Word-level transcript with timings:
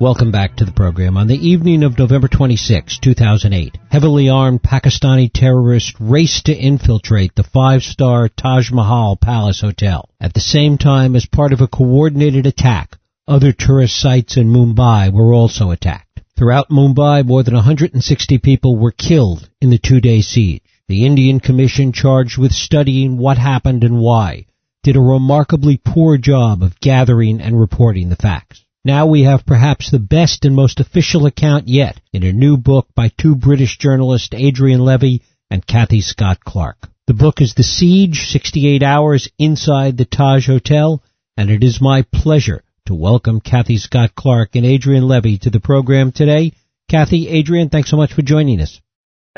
Welcome 0.00 0.30
back 0.30 0.54
to 0.56 0.64
the 0.64 0.70
program. 0.70 1.16
On 1.16 1.26
the 1.26 1.48
evening 1.48 1.82
of 1.82 1.98
November 1.98 2.28
26, 2.28 3.00
2008, 3.00 3.78
heavily 3.90 4.28
armed 4.28 4.62
Pakistani 4.62 5.28
terrorists 5.28 5.92
raced 5.98 6.46
to 6.46 6.56
infiltrate 6.56 7.34
the 7.34 7.42
five-star 7.42 8.28
Taj 8.28 8.70
Mahal 8.70 9.16
Palace 9.16 9.60
Hotel. 9.60 10.08
At 10.20 10.34
the 10.34 10.40
same 10.40 10.78
time, 10.78 11.16
as 11.16 11.26
part 11.26 11.52
of 11.52 11.60
a 11.60 11.66
coordinated 11.66 12.46
attack, 12.46 12.96
other 13.26 13.52
tourist 13.52 13.98
sites 13.98 14.36
in 14.36 14.52
Mumbai 14.52 15.12
were 15.12 15.34
also 15.34 15.72
attacked. 15.72 16.20
Throughout 16.36 16.70
Mumbai, 16.70 17.26
more 17.26 17.42
than 17.42 17.54
160 17.54 18.38
people 18.38 18.76
were 18.76 18.92
killed 18.92 19.50
in 19.60 19.70
the 19.70 19.78
two-day 19.78 20.20
siege. 20.20 20.62
The 20.86 21.06
Indian 21.06 21.40
Commission 21.40 21.90
charged 21.90 22.38
with 22.38 22.52
studying 22.52 23.18
what 23.18 23.36
happened 23.36 23.82
and 23.82 23.98
why 23.98 24.46
did 24.84 24.94
a 24.94 25.00
remarkably 25.00 25.76
poor 25.76 26.18
job 26.18 26.62
of 26.62 26.78
gathering 26.78 27.40
and 27.40 27.58
reporting 27.58 28.10
the 28.10 28.16
facts. 28.16 28.64
Now 28.88 29.04
we 29.04 29.24
have 29.24 29.44
perhaps 29.44 29.90
the 29.90 29.98
best 29.98 30.46
and 30.46 30.56
most 30.56 30.80
official 30.80 31.26
account 31.26 31.68
yet 31.68 32.00
in 32.14 32.22
a 32.22 32.32
new 32.32 32.56
book 32.56 32.86
by 32.94 33.08
two 33.08 33.36
British 33.36 33.76
journalists, 33.76 34.30
Adrian 34.32 34.80
Levy 34.80 35.20
and 35.50 35.66
Cathy 35.66 36.00
Scott 36.00 36.38
Clark. 36.42 36.88
The 37.06 37.12
book 37.12 37.42
is 37.42 37.52
The 37.52 37.62
Siege, 37.62 38.28
68 38.30 38.82
Hours 38.82 39.28
Inside 39.38 39.98
the 39.98 40.06
Taj 40.06 40.46
Hotel, 40.46 41.02
and 41.36 41.50
it 41.50 41.62
is 41.62 41.82
my 41.82 42.06
pleasure 42.14 42.62
to 42.86 42.94
welcome 42.94 43.42
Cathy 43.42 43.76
Scott 43.76 44.14
Clark 44.14 44.56
and 44.56 44.64
Adrian 44.64 45.06
Levy 45.06 45.36
to 45.36 45.50
the 45.50 45.60
program 45.60 46.10
today. 46.10 46.52
Cathy, 46.90 47.28
Adrian, 47.28 47.68
thanks 47.68 47.90
so 47.90 47.98
much 47.98 48.14
for 48.14 48.22
joining 48.22 48.58
us. 48.58 48.80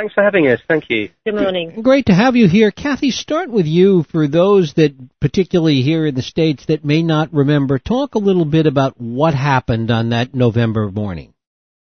Thanks 0.00 0.14
for 0.14 0.22
having 0.22 0.48
us. 0.48 0.58
Thank 0.66 0.84
you. 0.88 1.10
Good 1.26 1.34
morning. 1.34 1.82
Great 1.82 2.06
to 2.06 2.14
have 2.14 2.34
you 2.34 2.48
here. 2.48 2.70
Cathy, 2.70 3.10
start 3.10 3.50
with 3.50 3.66
you 3.66 4.02
for 4.04 4.26
those 4.26 4.72
that, 4.76 4.94
particularly 5.20 5.82
here 5.82 6.06
in 6.06 6.14
the 6.14 6.22
States, 6.22 6.64
that 6.68 6.86
may 6.86 7.02
not 7.02 7.34
remember. 7.34 7.78
Talk 7.78 8.14
a 8.14 8.18
little 8.18 8.46
bit 8.46 8.66
about 8.66 8.98
what 8.98 9.34
happened 9.34 9.90
on 9.90 10.08
that 10.08 10.34
November 10.34 10.90
morning. 10.90 11.34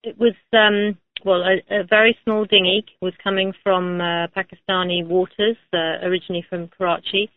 It 0.03 0.19
was, 0.19 0.35
um, 0.53 0.99
well, 1.25 1.45
a, 1.45 1.83
a, 1.83 1.85
very 1.85 2.19
small 2.25 2.45
dinghy 2.45 2.87
was 3.01 3.15
coming 3.23 3.53
from 3.63 4.01
uh, 4.01 4.27
Pakistani 4.37 5.07
waters, 5.07 5.57
uh, 5.73 6.05
originally 6.05 6.45
from 6.51 6.71
Karachi, 6.77 7.31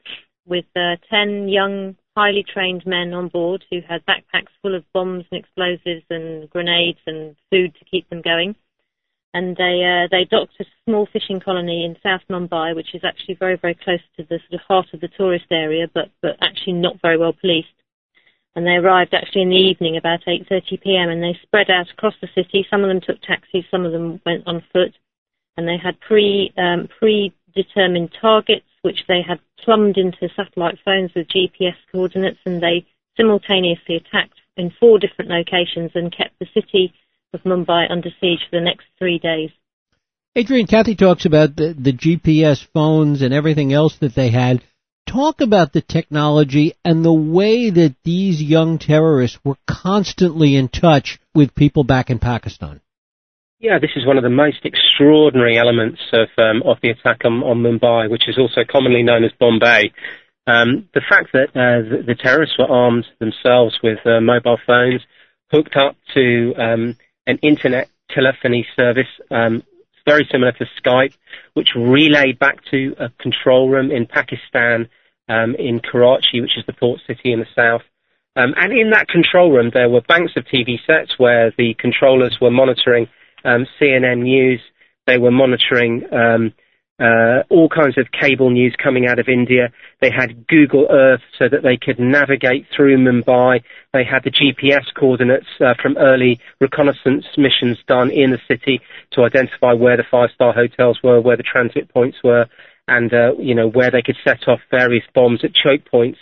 with 0.48 0.66
uh, 0.76 0.96
10 1.12 1.48
young, 1.48 1.96
highly 2.18 2.44
trained 2.44 2.88
men 2.88 3.14
on 3.14 3.28
board 3.28 3.64
who 3.70 3.82
had 3.88 4.04
backpacks 4.08 4.50
full 4.64 4.74
of 4.74 4.84
bombs 4.94 5.26
and 5.32 5.40
explosives 5.40 6.06
and 6.10 6.50
grenades 6.50 6.98
and 7.06 7.36
food 7.52 7.76
to 7.78 7.86
keep 7.86 8.10
them 8.10 8.24
going 8.24 8.56
and 9.36 9.58
they 9.58 9.84
uh, 9.84 10.08
they 10.10 10.24
docked 10.24 10.54
a 10.62 10.66
small 10.86 11.08
fishing 11.12 11.42
colony 11.42 11.84
in 11.84 11.98
South 12.02 12.22
Mumbai, 12.32 12.74
which 12.74 12.96
is 12.96 13.04
actually 13.04 13.36
very 13.36 13.58
very 13.58 13.76
close 13.76 14.00
to 14.16 14.24
the 14.24 14.40
sort 14.40 14.54
of 14.54 14.62
heart 14.62 14.88
of 14.94 15.02
the 15.02 15.10
tourist 15.10 15.48
area, 15.52 15.88
but 15.94 16.10
but 16.22 16.38
actually 16.42 16.74
not 16.74 17.02
very 17.02 17.18
well 17.18 17.34
policed. 17.34 17.68
And 18.56 18.66
they 18.66 18.78
arrived 18.78 19.14
actually 19.14 19.42
in 19.42 19.50
the 19.50 19.58
evening 19.58 19.98
about 19.98 20.22
8:30 20.26 20.82
p.m. 20.82 21.10
and 21.10 21.22
they 21.22 21.38
spread 21.44 21.70
out 21.70 21.92
across 21.92 22.14
the 22.22 22.30
city. 22.34 22.66
Some 22.70 22.84
of 22.84 22.88
them 22.88 23.02
took 23.02 23.22
taxis, 23.22 23.66
some 23.70 23.86
of 23.86 23.92
them 23.92 24.22
went 24.26 24.48
on 24.48 24.64
foot, 24.72 24.96
and 25.58 25.68
they 25.68 25.78
had 25.78 26.00
pre 26.00 26.54
um, 26.58 26.88
predetermined 26.98 28.16
targets 28.20 28.66
which 28.84 29.04
they 29.10 29.22
had 29.22 29.40
plumbed 29.60 29.98
into 29.98 30.30
satellite 30.34 30.80
phones 30.86 31.14
with 31.14 31.28
GPS 31.28 31.76
coordinates, 31.92 32.40
and 32.46 32.64
they 32.64 32.86
simultaneously 33.18 33.98
attacked 33.98 34.40
in 34.56 34.72
four 34.80 34.98
different 34.98 35.30
locations 35.30 35.92
and 35.94 36.16
kept 36.16 36.40
the 36.40 36.48
city 36.54 36.94
of 37.36 37.44
Mumbai 37.44 37.92
under 37.92 38.10
siege 38.20 38.40
for 38.50 38.58
the 38.58 38.66
next 38.66 38.86
three 38.98 39.20
days. 39.20 39.52
Adrian, 40.36 40.68
Cathy 40.68 40.96
talks 40.96 41.26
about 41.26 41.56
the, 41.56 41.74
the 41.78 41.94
GPS 41.94 42.66
phones 42.74 43.22
and 43.22 43.34
everything 43.34 43.72
else 43.72 43.96
that 44.02 44.16
they 44.16 44.32
had. 44.32 44.64
Talk 45.08 45.40
about 45.40 45.72
the 45.72 45.82
technology 45.82 46.74
and 46.84 47.06
the 47.06 47.14
way 47.14 47.70
that 47.70 47.96
these 48.04 48.42
young 48.42 48.80
terrorists 48.80 49.40
were 49.46 49.58
constantly 49.68 50.56
in 50.56 50.68
touch 50.68 51.20
with 51.34 51.56
people 51.56 51.84
back 51.84 52.10
in 52.10 52.20
Pakistan. 52.20 52.82
Yeah, 53.60 53.80
this 53.80 53.92
is 53.96 54.06
one 54.06 54.18
of 54.18 54.24
the 54.24 54.30
most 54.30 54.66
extraordinary 54.66 55.58
elements 55.58 56.02
of 56.12 56.28
um, 56.38 56.62
of 56.64 56.78
the 56.84 56.90
attack 56.90 57.22
on, 57.24 57.42
on, 57.44 57.64
Mumbai, 57.64 58.10
which 58.10 58.28
is 58.28 58.38
also 58.38 58.62
commonly 58.70 59.04
known 59.04 59.24
as 59.24 59.32
Bombay. 59.40 59.94
Um, 60.46 60.90
the 60.94 61.02
fact 61.08 61.32
that 61.32 61.50
uh, 61.56 61.82
the, 61.90 62.04
the, 62.06 62.16
terrorists 62.16 62.58
were 62.60 62.70
armed 62.70 63.06
themselves 63.20 63.80
with 63.82 64.00
uh, 64.06 64.20
mobile 64.22 64.60
phones, 64.68 65.02
hooked 65.50 65.76
up 65.76 65.96
to 66.14 66.54
um, 66.60 66.98
an 67.28 67.38
internet 67.42 67.90
telephony 68.10 68.66
service 68.76 69.08
um, 69.32 69.64
very 70.06 70.28
similar 70.32 70.52
to 70.54 70.66
Skype, 70.82 71.14
which 71.54 71.70
relayed 71.76 72.38
back 72.38 72.64
to 72.72 72.96
a 73.00 73.10
control 73.22 73.70
room 73.70 73.92
in 73.92 74.06
Pakistan 74.06 74.88
um, 75.28 75.56
in 75.56 75.80
Karachi, 75.80 76.42
which 76.42 76.58
is 76.58 76.64
the 76.68 76.74
port 76.74 77.02
city 77.08 77.32
in 77.32 77.40
the 77.40 77.48
south. 77.56 77.82
Um, 78.36 78.54
and 78.58 78.72
in 78.72 78.92
that 78.92 79.08
control 79.08 79.52
room, 79.52 79.72
there 79.74 79.90
were 79.90 80.02
banks 80.02 80.34
of 80.36 80.46
TV 80.46 80.78
sets 80.86 81.18
where 81.18 81.52
the 81.58 81.74
controllers 81.80 82.38
were 82.40 82.52
monitoring 82.52 83.08
CNN 83.46 84.24
news. 84.24 84.62
They 85.08 85.18
were 85.18 85.32
monitoring 85.32 86.04
uh, 87.00 87.44
all 87.50 87.68
kinds 87.68 87.98
of 87.98 88.08
cable 88.12 88.50
news 88.50 88.76
coming 88.82 89.06
out 89.06 89.20
of 89.20 89.28
India. 89.28 89.70
They 90.00 90.10
had 90.10 90.48
Google 90.48 90.88
Earth 90.90 91.22
so 91.38 91.50
that 91.50 91.62
they 91.62 91.78
could 91.78 92.00
navigate 92.00 92.68
through 92.74 92.98
Mumbai. 92.98 93.64
They 93.94 94.04
had 94.06 94.24
the 94.24 94.32
GPS 94.32 94.86
coordinates 94.98 95.48
uh, 95.60 95.74
from 95.82 95.98
early 95.98 96.40
reconnaissance 96.62 97.26
missions 97.38 97.78
done 97.88 98.12
in 98.12 98.32
the 98.32 98.40
city 98.48 98.80
to 99.12 99.24
identify 99.24 99.74
where 99.74 99.98
the 99.98 100.06
five-star 100.10 100.54
hotels 100.54 101.00
were, 101.04 101.20
where 101.20 101.38
the 101.38 101.44
transit 101.44 101.90
points 101.94 102.18
were, 102.24 102.46
and 102.88 103.14
uh, 103.14 103.34
you 103.40 103.56
know 103.56 103.68
where 103.68 103.92
they 103.92 104.02
could 104.02 104.18
set 104.24 104.48
off 104.48 104.60
various 104.72 105.04
bombs 105.14 105.42
at 105.44 105.54
choke 105.54 105.86
points, 105.90 106.20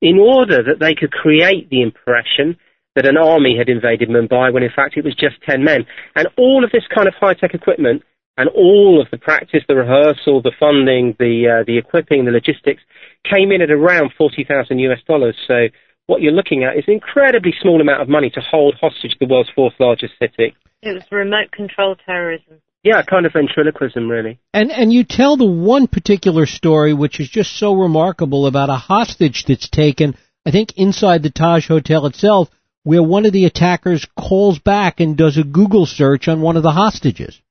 in 0.00 0.18
order 0.18 0.62
that 0.64 0.80
they 0.80 0.94
could 0.94 1.12
create 1.12 1.70
the 1.70 1.82
impression 1.82 2.56
that 2.96 3.06
an 3.06 3.16
army 3.16 3.56
had 3.56 3.68
invaded 3.68 4.08
Mumbai 4.08 4.52
when 4.52 4.64
in 4.64 4.72
fact 4.74 4.96
it 4.96 5.04
was 5.04 5.14
just 5.14 5.36
10 5.48 5.62
men. 5.62 5.86
And 6.16 6.26
all 6.36 6.64
of 6.64 6.72
this 6.72 6.82
kind 6.92 7.06
of 7.06 7.14
high-tech 7.14 7.54
equipment 7.54 8.02
and 8.38 8.48
all 8.50 9.02
of 9.02 9.10
the 9.10 9.18
practice, 9.18 9.64
the 9.68 9.74
rehearsal, 9.74 10.40
the 10.40 10.52
funding, 10.58 11.16
the 11.18 11.60
uh, 11.60 11.64
the 11.66 11.76
equipping, 11.76 12.24
the 12.24 12.30
logistics 12.30 12.80
came 13.28 13.50
in 13.50 13.60
at 13.60 13.70
around 13.70 14.12
forty 14.16 14.44
thousand 14.44 14.78
US 14.78 15.00
dollars. 15.06 15.36
So 15.46 15.66
what 16.06 16.22
you're 16.22 16.32
looking 16.32 16.64
at 16.64 16.78
is 16.78 16.84
an 16.86 16.94
incredibly 16.94 17.52
small 17.60 17.80
amount 17.80 18.00
of 18.00 18.08
money 18.08 18.30
to 18.30 18.40
hold 18.40 18.76
hostage 18.80 19.16
the 19.18 19.26
world's 19.26 19.50
fourth 19.54 19.74
largest 19.80 20.14
city. 20.18 20.54
It 20.82 20.94
was 20.94 21.02
remote 21.10 21.50
control 21.50 21.96
terrorism. 22.06 22.62
Yeah, 22.84 23.02
kind 23.02 23.26
of 23.26 23.32
ventriloquism, 23.32 24.08
really. 24.08 24.38
And 24.54 24.70
and 24.70 24.92
you 24.92 25.02
tell 25.02 25.36
the 25.36 25.44
one 25.44 25.88
particular 25.88 26.46
story 26.46 26.94
which 26.94 27.18
is 27.18 27.28
just 27.28 27.58
so 27.58 27.74
remarkable 27.74 28.46
about 28.46 28.70
a 28.70 28.76
hostage 28.76 29.44
that's 29.46 29.68
taken. 29.68 30.16
I 30.46 30.52
think 30.52 30.78
inside 30.78 31.24
the 31.24 31.30
Taj 31.30 31.66
Hotel 31.66 32.06
itself, 32.06 32.48
where 32.84 33.02
one 33.02 33.26
of 33.26 33.32
the 33.32 33.46
attackers 33.46 34.06
calls 34.16 34.60
back 34.60 35.00
and 35.00 35.16
does 35.16 35.36
a 35.36 35.42
Google 35.42 35.86
search 35.86 36.28
on 36.28 36.40
one 36.40 36.56
of 36.56 36.62
the 36.62 36.70
hostages. 36.70 37.42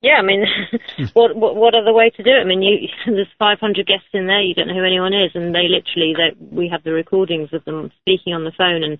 Yeah, 0.00 0.14
I 0.18 0.22
mean, 0.22 0.44
what, 1.14 1.34
what 1.34 1.56
what 1.56 1.74
other 1.74 1.92
way 1.92 2.10
to 2.10 2.22
do 2.22 2.30
it? 2.30 2.40
I 2.40 2.44
mean, 2.44 2.62
you, 2.62 2.88
there's 3.06 3.26
500 3.38 3.86
guests 3.86 4.08
in 4.12 4.26
there. 4.26 4.40
You 4.42 4.54
don't 4.54 4.68
know 4.68 4.74
who 4.74 4.84
anyone 4.84 5.12
is, 5.12 5.32
and 5.34 5.54
they 5.54 5.68
literally, 5.68 6.14
they, 6.16 6.36
we 6.38 6.68
have 6.68 6.84
the 6.84 6.92
recordings 6.92 7.50
of 7.52 7.64
them 7.64 7.90
speaking 8.00 8.34
on 8.34 8.44
the 8.44 8.52
phone 8.56 8.84
and 8.84 8.98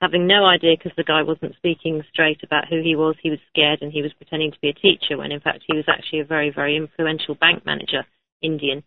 having 0.00 0.26
no 0.26 0.44
idea 0.44 0.76
because 0.76 0.92
the 0.96 1.04
guy 1.04 1.22
wasn't 1.22 1.56
speaking 1.56 2.02
straight 2.12 2.42
about 2.44 2.68
who 2.68 2.80
he 2.82 2.94
was. 2.94 3.16
He 3.20 3.30
was 3.30 3.40
scared 3.48 3.80
and 3.82 3.90
he 3.90 4.02
was 4.02 4.12
pretending 4.12 4.52
to 4.52 4.60
be 4.60 4.68
a 4.68 4.74
teacher 4.74 5.16
when 5.16 5.32
in 5.32 5.40
fact 5.40 5.64
he 5.66 5.74
was 5.74 5.86
actually 5.88 6.20
a 6.20 6.24
very 6.24 6.50
very 6.50 6.76
influential 6.76 7.34
bank 7.34 7.64
manager, 7.64 8.04
Indian. 8.42 8.84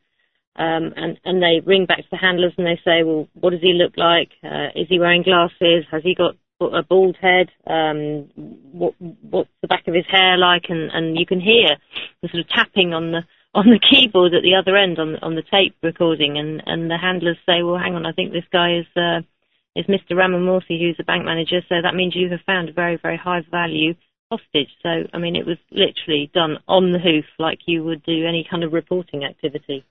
Um, 0.56 0.94
and 0.96 1.20
and 1.26 1.42
they 1.42 1.62
ring 1.66 1.86
back 1.86 2.00
to 2.00 2.08
the 2.12 2.18
handlers 2.18 2.54
and 2.58 2.68
they 2.68 2.80
say, 2.86 3.04
well, 3.04 3.28
what 3.34 3.52
does 3.52 3.62
he 3.62 3.74
look 3.74 3.94
like? 3.98 4.30
Uh, 4.44 4.70
is 4.76 4.88
he 4.88 5.00
wearing 5.00 5.24
glasses? 5.24 5.86
Has 5.92 6.04
he 6.04 6.16
got 6.16 6.36
a 6.62 6.84
bald 6.84 7.18
head, 7.22 7.50
um, 7.66 8.30
what, 8.72 8.94
what's 9.00 9.50
the 9.62 9.68
back 9.68 9.88
of 9.88 9.94
his 9.94 10.06
hair 10.10 10.38
like, 10.38 10.66
and, 10.70 10.92
and 10.92 11.18
you 11.18 11.26
can 11.26 11.40
hear 11.40 11.78
the 12.22 12.30
sort 12.30 12.42
of 12.42 12.50
tapping 12.50 12.94
on 12.94 13.12
the 13.12 13.22
on 13.56 13.66
the 13.66 13.80
keyboard 13.80 14.34
at 14.36 14.44
the 14.44 14.56
other 14.56 14.78
end 14.78 15.00
on 15.00 15.16
on 15.18 15.36
the 15.36 15.42
tape 15.42 15.76
recording, 15.82 16.38
and 16.38 16.62
and 16.66 16.90
the 16.90 16.98
handlers 16.98 17.38
say, 17.46 17.64
well, 17.64 17.78
hang 17.78 17.96
on, 17.96 18.06
I 18.06 18.12
think 18.12 18.32
this 18.32 18.48
guy 18.52 18.78
is 18.78 18.86
uh, 18.96 19.22
is 19.76 19.86
Mr. 19.86 20.12
Ramamurthy, 20.12 20.80
who's 20.80 20.98
the 20.98 21.04
bank 21.04 21.26
manager, 21.26 21.62
so 21.68 21.76
that 21.82 21.96
means 21.96 22.16
you 22.16 22.30
have 22.30 22.42
found 22.46 22.70
a 22.70 22.74
very 22.74 22.98
very 23.02 23.18
high 23.18 23.42
value 23.50 23.96
hostage. 24.30 24.70
So 24.84 25.08
I 25.14 25.18
mean, 25.18 25.36
it 25.36 25.46
was 25.46 25.58
literally 25.72 26.30
done 26.34 26.58
on 26.68 26.92
the 26.92 27.00
hoof, 27.00 27.26
like 27.40 27.60
you 27.66 27.84
would 27.84 28.04
do 28.04 28.28
any 28.28 28.46
kind 28.50 28.64
of 28.64 28.74
reporting 28.74 29.24
activity. 29.24 29.86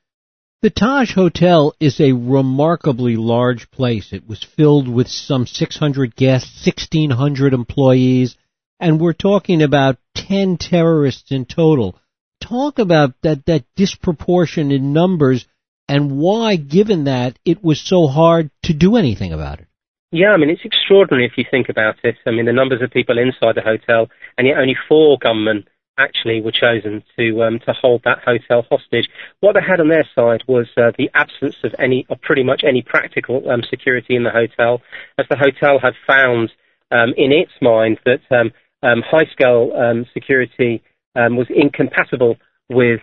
The 0.60 0.70
Taj 0.70 1.14
Hotel 1.14 1.72
is 1.78 2.00
a 2.00 2.10
remarkably 2.10 3.14
large 3.14 3.70
place. 3.70 4.12
It 4.12 4.26
was 4.26 4.42
filled 4.42 4.88
with 4.88 5.06
some 5.06 5.46
600 5.46 6.16
guests, 6.16 6.66
1,600 6.66 7.54
employees, 7.54 8.36
and 8.80 9.00
we're 9.00 9.12
talking 9.12 9.62
about 9.62 9.98
10 10.16 10.56
terrorists 10.56 11.30
in 11.30 11.44
total. 11.44 11.96
Talk 12.40 12.80
about 12.80 13.14
that, 13.22 13.46
that 13.46 13.66
disproportion 13.76 14.72
in 14.72 14.92
numbers 14.92 15.46
and 15.88 16.18
why, 16.18 16.56
given 16.56 17.04
that, 17.04 17.38
it 17.44 17.62
was 17.62 17.80
so 17.80 18.08
hard 18.08 18.50
to 18.64 18.74
do 18.74 18.96
anything 18.96 19.32
about 19.32 19.60
it. 19.60 19.68
Yeah, 20.10 20.30
I 20.30 20.38
mean, 20.38 20.50
it's 20.50 20.64
extraordinary 20.64 21.26
if 21.26 21.38
you 21.38 21.44
think 21.48 21.68
about 21.68 21.98
it. 22.02 22.16
I 22.26 22.32
mean, 22.32 22.46
the 22.46 22.52
numbers 22.52 22.82
of 22.82 22.90
people 22.90 23.16
inside 23.16 23.54
the 23.54 23.62
hotel, 23.62 24.08
and 24.36 24.48
yet 24.48 24.58
only 24.58 24.76
four 24.88 25.18
gunmen 25.22 25.68
actually 25.98 26.40
were 26.40 26.52
chosen 26.52 27.02
to 27.18 27.42
um, 27.42 27.58
to 27.66 27.72
hold 27.72 28.02
that 28.04 28.20
hotel 28.24 28.64
hostage. 28.70 29.08
What 29.40 29.54
they 29.54 29.60
had 29.60 29.80
on 29.80 29.88
their 29.88 30.08
side 30.14 30.42
was 30.46 30.66
uh, 30.76 30.92
the 30.96 31.10
absence 31.14 31.56
of 31.64 31.74
any, 31.78 32.06
of 32.08 32.20
pretty 32.22 32.44
much 32.44 32.62
any 32.66 32.82
practical 32.82 33.50
um, 33.50 33.62
security 33.68 34.16
in 34.16 34.22
the 34.22 34.30
hotel, 34.30 34.80
as 35.18 35.26
the 35.28 35.36
hotel 35.36 35.78
had 35.78 35.94
found 36.06 36.50
um, 36.90 37.12
in 37.16 37.32
its 37.32 37.52
mind 37.60 37.98
that 38.04 38.20
um, 38.30 38.52
um, 38.82 39.02
high-scale 39.04 39.72
um, 39.76 40.06
security 40.14 40.82
was 41.14 41.48
incompatible 41.50 42.36
with 42.70 43.00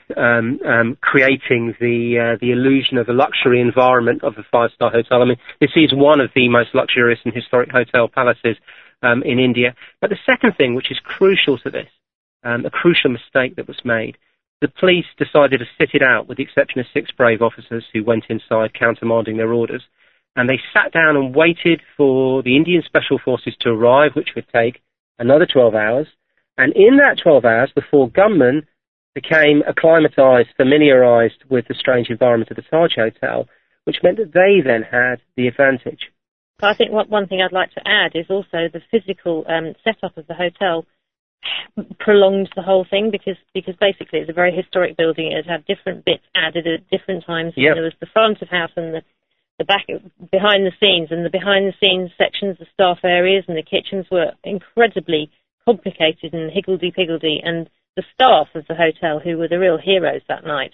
creating 1.02 1.76
the 1.82 2.18
uh, 2.18 2.38
the 2.40 2.52
illusion 2.52 2.98
of 2.98 3.10
a 3.10 3.14
luxury 3.14 3.60
environment 3.60 4.24
of 4.24 4.34
a 4.38 4.44
five-star 4.52 4.90
hotel. 4.90 5.22
I 5.22 5.26
mean, 5.26 5.38
this 5.60 5.72
is 5.76 5.94
one 5.94 6.22
of 6.22 6.30
the 6.34 6.48
most 6.48 6.70
luxurious 6.74 7.20
and 7.26 7.34
historic 7.34 7.70
hotel 7.72 8.08
palaces 8.08 8.56
in 9.04 9.38
India. 9.38 9.76
But 10.00 10.12
the 10.12 10.18
second 10.26 10.56
thing, 10.56 10.76
which 10.76 10.92
is 10.92 11.00
crucial 11.04 11.58
to 11.60 11.70
this, 11.70 11.90
um, 12.46 12.66
a 12.66 12.70
crucial 12.70 13.12
mistake 13.12 13.56
that 13.56 13.68
was 13.68 13.80
made, 13.84 14.18
the 14.62 14.68
police 14.80 15.06
decided 15.18 15.60
to 15.60 15.66
sit 15.78 15.90
it 15.94 16.02
out, 16.02 16.28
with 16.28 16.38
the 16.38 16.44
exception 16.44 16.80
of 16.80 16.86
six 16.94 17.12
brave 17.12 17.42
officers 17.42 17.84
who 17.92 18.04
went 18.04 18.26
inside 18.30 18.74
countermanding 18.74 19.38
their 19.38 19.52
orders, 19.52 19.84
and 20.36 20.50
they 20.50 20.60
sat 20.74 20.92
down 20.92 21.16
and 21.16 21.36
waited 21.36 21.82
for 21.98 22.42
the 22.44 22.56
Indian 22.56 22.82
Special 22.86 23.20
Forces 23.24 23.56
to 23.62 23.70
arrive, 23.70 24.12
which 24.14 24.30
would 24.36 24.48
take 24.54 24.82
another 25.20 25.46
12 25.46 25.76
hours. 25.76 26.08
And 26.58 26.74
in 26.74 26.98
that 26.98 27.20
12 27.22 27.44
hours, 27.44 27.72
the 27.76 27.82
four 27.90 28.10
gunmen 28.10 28.66
became 29.14 29.64
acclimatized, 29.68 30.50
familiarized 30.58 31.44
with 31.50 31.68
the 31.68 31.76
strange 31.76 32.10
environment 32.10 32.52
of 32.52 32.58
the 32.58 32.64
Taj 32.64 32.96
Hotel, 32.96 33.48
which 33.86 34.04
meant 34.04 34.18
that 34.18 34.34
they 34.34 34.62
then 34.64 34.84
had 34.84 35.22
the 35.38 35.48
advantage. 35.48 36.12
I 36.62 36.74
think 36.74 36.92
one 36.92 37.28
thing 37.28 37.42
I'd 37.42 37.52
like 37.52 37.72
to 37.74 37.82
add 37.86 38.12
is 38.16 38.28
also 38.30 38.70
the 38.72 38.82
physical 38.90 39.46
um, 39.48 39.74
setup 39.84 40.18
of 40.18 40.28
the 40.28 40.34
hotel 40.34 40.86
prolonged 42.00 42.50
the 42.56 42.62
whole 42.62 42.86
thing 42.90 43.12
because 43.12 43.38
because 43.54 43.76
basically 43.80 44.20
it's 44.20 44.30
a 44.30 44.34
very 44.34 44.56
historic 44.56 44.98
building. 44.98 45.32
It 45.32 45.46
had 45.46 45.66
different 45.66 46.06
bits 46.06 46.24
added 46.36 46.68
at 46.68 46.90
different 46.90 47.26
times. 47.26 47.54
Yep. 47.56 47.76
There 47.76 47.84
was 47.84 47.94
the 48.00 48.08
front 48.14 48.42
of 48.42 48.50
house 48.50 48.72
and 48.76 48.94
the 48.94 49.02
the 49.58 49.66
back 49.66 49.88
behind 50.32 50.66
the 50.66 50.74
scenes 50.80 51.10
and 51.12 51.26
the 51.26 51.30
behind 51.30 51.66
the 51.66 51.78
scenes 51.80 52.12
sections, 52.18 52.58
the 52.60 52.68
staff 52.74 53.00
areas 53.04 53.46
and 53.48 53.58
the 53.58 53.64
kitchens 53.64 54.06
were 54.12 54.34
incredibly 54.44 55.32
complicated 55.64 56.34
and 56.34 56.52
higgledy 56.52 56.92
piggledy. 56.92 57.42
And 57.44 57.70
the 57.96 58.04
staff 58.14 58.48
of 58.54 58.68
the 58.68 58.76
hotel, 58.76 59.20
who 59.20 59.38
were 59.38 59.48
the 59.48 59.60
real 59.60 59.78
heroes 59.78 60.22
that 60.28 60.46
night, 60.46 60.72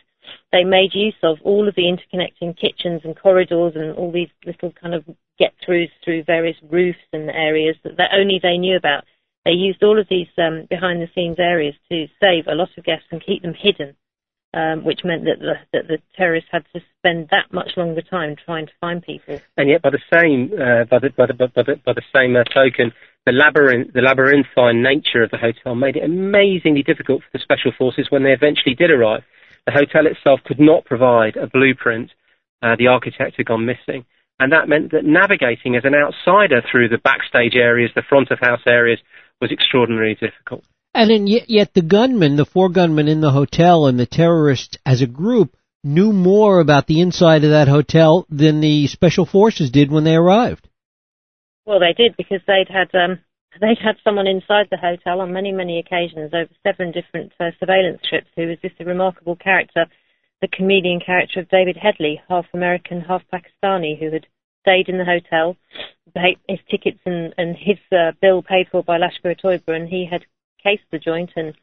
they 0.51 0.63
made 0.63 0.93
use 0.93 1.15
of 1.23 1.37
all 1.43 1.67
of 1.67 1.75
the 1.75 1.83
interconnecting 1.83 2.57
kitchens 2.57 3.01
and 3.03 3.17
corridors 3.17 3.73
and 3.75 3.95
all 3.95 4.11
these 4.11 4.29
little 4.45 4.71
kind 4.71 4.93
of 4.93 5.03
get 5.37 5.53
throughs 5.65 5.89
through 6.03 6.23
various 6.23 6.57
roofs 6.69 6.99
and 7.13 7.29
areas 7.29 7.75
that, 7.83 7.97
that 7.97 8.11
only 8.13 8.39
they 8.41 8.57
knew 8.57 8.75
about. 8.75 9.03
They 9.45 9.51
used 9.51 9.83
all 9.83 9.99
of 9.99 10.07
these 10.09 10.27
um, 10.37 10.67
behind 10.69 11.01
the 11.01 11.09
scenes 11.15 11.37
areas 11.39 11.75
to 11.89 12.07
save 12.19 12.47
a 12.47 12.55
lot 12.55 12.69
of 12.77 12.83
guests 12.83 13.07
and 13.11 13.25
keep 13.25 13.41
them 13.41 13.55
hidden, 13.57 13.95
um, 14.53 14.83
which 14.83 15.01
meant 15.03 15.25
that 15.25 15.39
the, 15.39 15.55
that 15.73 15.87
the 15.87 15.97
terrorists 16.15 16.49
had 16.51 16.63
to 16.73 16.81
spend 16.99 17.29
that 17.31 17.51
much 17.51 17.71
longer 17.75 18.01
time 18.01 18.35
trying 18.45 18.67
to 18.67 18.73
find 18.79 19.01
people. 19.01 19.41
And 19.57 19.69
yet, 19.69 19.81
by 19.81 19.89
the 19.89 20.03
same 20.13 20.51
uh, 20.53 20.85
by 20.85 20.99
the 20.99 21.09
by 21.09 21.25
the, 21.25 21.33
by 21.33 21.63
the, 21.63 21.75
by 21.83 21.93
the 21.93 22.05
same 22.15 22.35
uh, 22.35 22.43
token, 22.43 22.93
the 23.25 23.31
labyrinth, 23.31 23.93
the 23.93 24.01
labyrinthine 24.01 24.83
nature 24.83 25.23
of 25.23 25.31
the 25.31 25.37
hotel 25.37 25.73
made 25.73 25.95
it 25.95 26.03
amazingly 26.03 26.83
difficult 26.83 27.21
for 27.23 27.29
the 27.33 27.43
special 27.43 27.71
forces 27.75 28.07
when 28.09 28.23
they 28.23 28.31
eventually 28.31 28.75
did 28.75 28.91
arrive. 28.91 29.23
The 29.65 29.73
hotel 29.73 30.05
itself 30.05 30.41
could 30.45 30.59
not 30.59 30.85
provide 30.85 31.35
a 31.35 31.47
blueprint. 31.47 32.11
Uh, 32.63 32.75
the 32.77 32.87
architect 32.87 33.37
had 33.37 33.47
gone 33.47 33.65
missing. 33.65 34.05
And 34.39 34.51
that 34.51 34.69
meant 34.69 34.91
that 34.91 35.05
navigating 35.05 35.75
as 35.75 35.85
an 35.85 35.93
outsider 35.93 36.63
through 36.65 36.89
the 36.89 36.97
backstage 36.97 37.55
areas, 37.55 37.91
the 37.93 38.01
front 38.01 38.31
of 38.31 38.39
house 38.39 38.61
areas, 38.67 38.99
was 39.41 39.51
extraordinarily 39.51 40.15
difficult. 40.15 40.63
And 40.93 41.09
then 41.09 41.27
yet, 41.27 41.49
yet 41.49 41.73
the 41.73 41.81
gunmen, 41.81 42.35
the 42.35 42.45
four 42.45 42.69
gunmen 42.69 43.07
in 43.07 43.21
the 43.21 43.31
hotel 43.31 43.87
and 43.87 43.99
the 43.99 44.05
terrorists 44.05 44.77
as 44.85 45.01
a 45.01 45.07
group 45.07 45.55
knew 45.83 46.13
more 46.13 46.59
about 46.59 46.87
the 46.87 47.01
inside 47.01 47.43
of 47.43 47.51
that 47.51 47.67
hotel 47.67 48.25
than 48.29 48.61
the 48.61 48.87
special 48.87 49.25
forces 49.25 49.71
did 49.71 49.91
when 49.91 50.03
they 50.03 50.15
arrived. 50.15 50.67
Well, 51.65 51.79
they 51.79 51.93
did 51.93 52.15
because 52.17 52.41
they'd 52.45 52.69
had 52.69 52.93
um, 52.93 53.19
they'd 53.59 53.79
had 53.83 53.95
someone 54.03 54.27
inside 54.27 54.67
the 54.69 54.77
hotel 54.77 55.21
on 55.21 55.33
many 55.33 55.51
many 55.51 55.79
occasions 55.79 56.33
over 56.33 56.49
seven 56.63 56.91
different 56.91 57.31
uh, 57.39 57.51
surveillance 57.59 58.01
trips 58.07 58.27
who 58.35 58.47
was 58.47 58.57
just 58.61 58.79
a 58.79 58.85
remarkable 58.85 59.35
character, 59.35 59.85
the 60.41 60.47
comedian 60.47 60.99
character 60.99 61.39
of 61.39 61.49
David 61.49 61.77
Headley, 61.77 62.21
half 62.27 62.45
American, 62.53 63.01
half 63.01 63.21
Pakistani, 63.33 63.97
who 63.97 64.11
had 64.11 64.27
stayed 64.61 64.89
in 64.89 64.97
the 64.97 65.05
hotel, 65.05 65.57
his 66.47 66.59
tickets 66.69 66.99
and, 67.05 67.33
and 67.37 67.55
his 67.55 67.77
uh, 67.91 68.11
bill 68.21 68.41
paid 68.41 68.67
for 68.71 68.83
by 68.83 68.97
Lashkar-e-Toiba, 68.97 69.75
and 69.75 69.87
he 69.87 70.07
had 70.09 70.25
cased 70.63 70.83
the 70.91 70.99
joint 70.99 71.31
and 71.35 71.53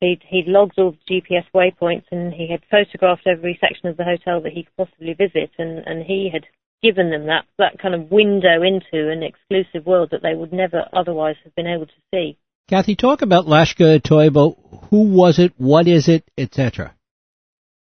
he'd, 0.00 0.20
he'd 0.26 0.46
logged 0.46 0.78
all 0.78 0.92
the 0.92 1.20
GPS 1.20 1.44
waypoints 1.54 2.04
and 2.10 2.32
he 2.32 2.48
had 2.50 2.60
photographed 2.70 3.26
every 3.26 3.58
section 3.60 3.88
of 3.88 3.96
the 3.96 4.04
hotel 4.04 4.40
that 4.40 4.52
he 4.52 4.64
could 4.64 4.86
possibly 4.86 5.14
visit, 5.14 5.50
and, 5.58 5.86
and 5.86 6.04
he 6.04 6.30
had 6.32 6.44
given 6.82 7.10
them 7.10 7.26
that, 7.26 7.44
that 7.58 7.78
kind 7.78 7.94
of 7.94 8.10
window 8.10 8.62
into 8.62 9.10
an 9.10 9.22
exclusive 9.22 9.86
world 9.86 10.08
that 10.12 10.22
they 10.22 10.34
would 10.34 10.52
never 10.52 10.84
otherwise 10.92 11.36
have 11.44 11.54
been 11.54 11.66
able 11.66 11.86
to 11.86 11.92
see. 12.12 12.36
Cathy, 12.68 12.94
talk 12.94 13.22
about 13.22 13.46
Lashkar-e-Toiba. 13.46 14.88
Who 14.90 15.02
was 15.02 15.38
it? 15.38 15.52
What 15.58 15.88
is 15.88 16.08
it? 16.08 16.24
Etc. 16.38 16.94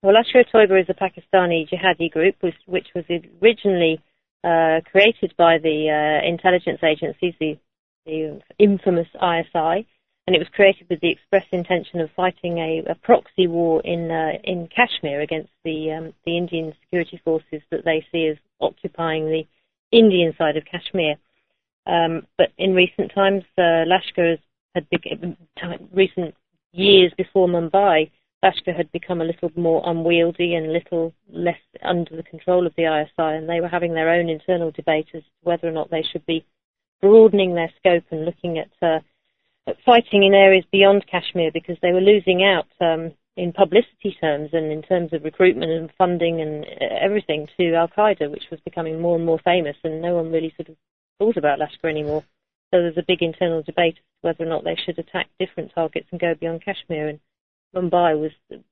Well, 0.03 0.15
Lashkar-e-Toiba 0.15 0.83
is 0.83 0.89
a 0.91 0.95
Pakistani 0.95 1.67
jihadi 1.71 2.11
group 2.11 2.35
which, 2.41 2.57
which 2.67 2.89
was 2.95 3.05
originally 3.41 4.01
uh, 4.45 4.81
created 4.91 5.35
by 5.39 5.59
the 5.59 5.89
uh, 5.89 6.29
intelligence 6.29 6.81
agencies, 6.83 7.35
the, 7.41 7.59
the, 8.05 8.41
infamous 8.59 9.09
ISI, 9.15 9.87
and 10.27 10.35
it 10.35 10.39
was 10.39 10.49
created 10.55 10.87
with 10.91 11.01
the 11.01 11.11
express 11.11 11.47
intention 11.51 12.01
of 12.01 12.11
fighting 12.15 12.59
a, 12.59 12.83
a 12.91 12.95
proxy 12.95 13.47
war 13.47 13.81
in 13.83 14.11
uh, 14.11 14.33
in 14.43 14.69
Kashmir 14.69 15.21
against 15.21 15.51
the 15.65 15.93
um, 15.93 16.15
the 16.25 16.37
Indian 16.37 16.75
security 16.83 17.21
forces 17.25 17.63
that 17.71 17.85
they 17.85 18.05
see 18.13 18.27
as 18.27 18.37
occupying 18.61 19.27
the 19.27 19.45
Indian 19.93 20.35
side 20.37 20.57
of 20.57 20.65
Kashmir. 20.65 21.17
Um, 21.87 22.27
but 22.39 22.49
in 22.57 22.75
recent 22.75 23.13
times, 23.15 23.45
uh, 23.59 23.85
Lashkar 23.87 24.39
had 24.75 24.89
been, 24.91 25.37
recent 25.93 26.35
years 26.73 27.13
before 27.17 27.47
Mumbai, 27.47 28.11
Lashkar 28.45 28.77
had 28.77 28.93
become 28.93 29.23
a 29.23 29.25
little 29.25 29.51
more 29.57 29.83
unwieldy 29.87 30.55
and 30.55 30.67
a 30.67 30.73
little 30.73 31.15
less 31.33 31.61
under 31.83 32.15
the 32.15 32.23
control 32.23 32.67
of 32.67 32.75
the 32.77 32.85
ISI, 32.85 33.37
and 33.37 33.49
they 33.49 33.61
were 33.61 33.69
having 33.69 33.95
their 33.95 34.11
own 34.11 34.29
internal 34.29 34.71
debate 34.71 35.09
as 35.15 35.23
to 35.23 35.31
whether 35.43 35.67
or 35.67 35.73
not 35.73 35.91
they 35.91 36.03
should 36.03 36.27
be 36.27 36.45
broadening 37.01 37.55
their 37.55 37.73
scope 37.79 38.05
and 38.11 38.27
looking 38.27 38.59
at, 38.59 38.71
uh, 38.83 39.01
at 39.67 39.77
fighting 39.87 40.25
in 40.25 40.35
areas 40.35 40.65
beyond 40.71 41.07
Kashmir 41.11 41.51
because 41.53 41.79
they 41.81 41.93
were 41.93 42.03
losing 42.03 42.45
out 42.45 42.67
um, 42.81 43.13
in 43.37 43.53
publicity 43.53 44.17
terms 44.21 44.51
and 44.53 44.71
in 44.71 44.83
terms 44.83 45.15
of 45.15 45.25
recruitment 45.25 45.71
and 45.71 45.91
funding 45.97 46.43
and 46.43 46.65
uh, 46.65 46.95
everything 47.01 47.49
to 47.57 47.75
Al 47.75 47.89
Qaeda, 47.89 48.31
which 48.31 48.51
was 48.51 48.61
becoming 48.61 49.01
more 49.01 49.17
and 49.17 49.25
more 49.25 49.41
famous, 49.43 49.77
and 49.85 50.03
no 50.03 50.15
one 50.15 50.31
really 50.31 50.53
sort 50.57 50.69
of 50.69 50.77
thought 51.19 51.39
about 51.39 51.59
Lashkar 51.59 51.89
anymore. 51.91 52.23
So 52.73 52.81
there's 52.81 52.99
a 52.99 53.05
big 53.07 53.23
internal 53.23 53.63
debate 53.63 53.95
as 53.97 54.03
to 54.03 54.21
whether 54.21 54.45
or 54.45 54.49
not 54.49 54.65
they 54.65 54.77
should 54.77 54.99
attack 54.99 55.29
different 55.39 55.73
targets 55.75 56.09
and 56.11 56.21
go 56.21 56.35
beyond 56.35 56.63
Kashmir. 56.63 57.09
And 57.09 57.21
Mumbai 57.75 58.19
was, 58.19 58.33
to 58.51 58.63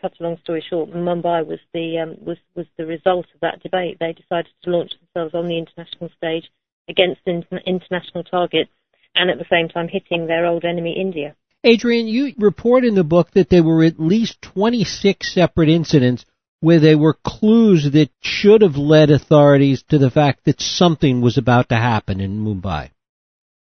cut 0.00 0.12
a 0.18 0.22
long 0.22 0.38
story 0.42 0.64
short, 0.68 0.90
Mumbai 0.90 1.46
was 1.46 1.58
the 1.72 1.98
um, 1.98 2.16
was 2.24 2.38
was 2.54 2.66
the 2.76 2.86
result 2.86 3.26
of 3.34 3.40
that 3.40 3.62
debate. 3.62 3.98
They 3.98 4.12
decided 4.12 4.52
to 4.62 4.70
launch 4.70 4.92
themselves 5.00 5.34
on 5.34 5.48
the 5.48 5.58
international 5.58 6.10
stage 6.16 6.44
against 6.88 7.20
international 7.26 8.24
targets, 8.24 8.70
and 9.14 9.30
at 9.30 9.38
the 9.38 9.46
same 9.50 9.68
time 9.68 9.88
hitting 9.88 10.26
their 10.26 10.46
old 10.46 10.64
enemy 10.64 10.96
India. 10.98 11.34
Adrian, 11.64 12.06
you 12.06 12.32
report 12.38 12.84
in 12.84 12.94
the 12.94 13.04
book 13.04 13.32
that 13.32 13.50
there 13.50 13.64
were 13.64 13.82
at 13.82 13.98
least 13.98 14.40
26 14.42 15.34
separate 15.34 15.68
incidents 15.68 16.24
where 16.60 16.80
there 16.80 16.98
were 16.98 17.16
clues 17.24 17.90
that 17.92 18.10
should 18.20 18.62
have 18.62 18.76
led 18.76 19.10
authorities 19.10 19.82
to 19.88 19.98
the 19.98 20.10
fact 20.10 20.44
that 20.44 20.60
something 20.60 21.20
was 21.20 21.36
about 21.36 21.68
to 21.68 21.76
happen 21.76 22.20
in 22.20 22.44
Mumbai. 22.44 22.90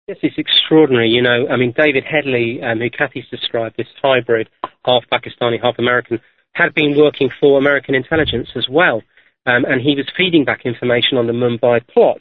Yes, 0.07 0.19
is 0.23 0.33
extraordinary. 0.37 1.09
You 1.09 1.23
know, 1.23 1.49
I 1.49 1.57
mean, 1.57 1.73
David 1.75 2.05
Headley, 2.05 2.61
um, 2.63 2.79
who 2.79 2.91
Cathy's 2.91 3.25
described, 3.31 3.77
this 3.79 3.87
hybrid, 4.03 4.51
half 4.85 5.05
Pakistani, 5.11 5.59
half 5.63 5.79
American, 5.79 6.21
had 6.53 6.75
been 6.75 6.95
working 6.95 7.31
for 7.41 7.57
American 7.57 7.95
intelligence 7.95 8.51
as 8.55 8.67
well. 8.69 9.01
Um, 9.47 9.65
and 9.65 9.81
he 9.81 9.95
was 9.97 10.07
feeding 10.15 10.45
back 10.45 10.67
information 10.67 11.17
on 11.17 11.27
the 11.27 11.33
Mumbai 11.33 11.87
plot. 11.89 12.21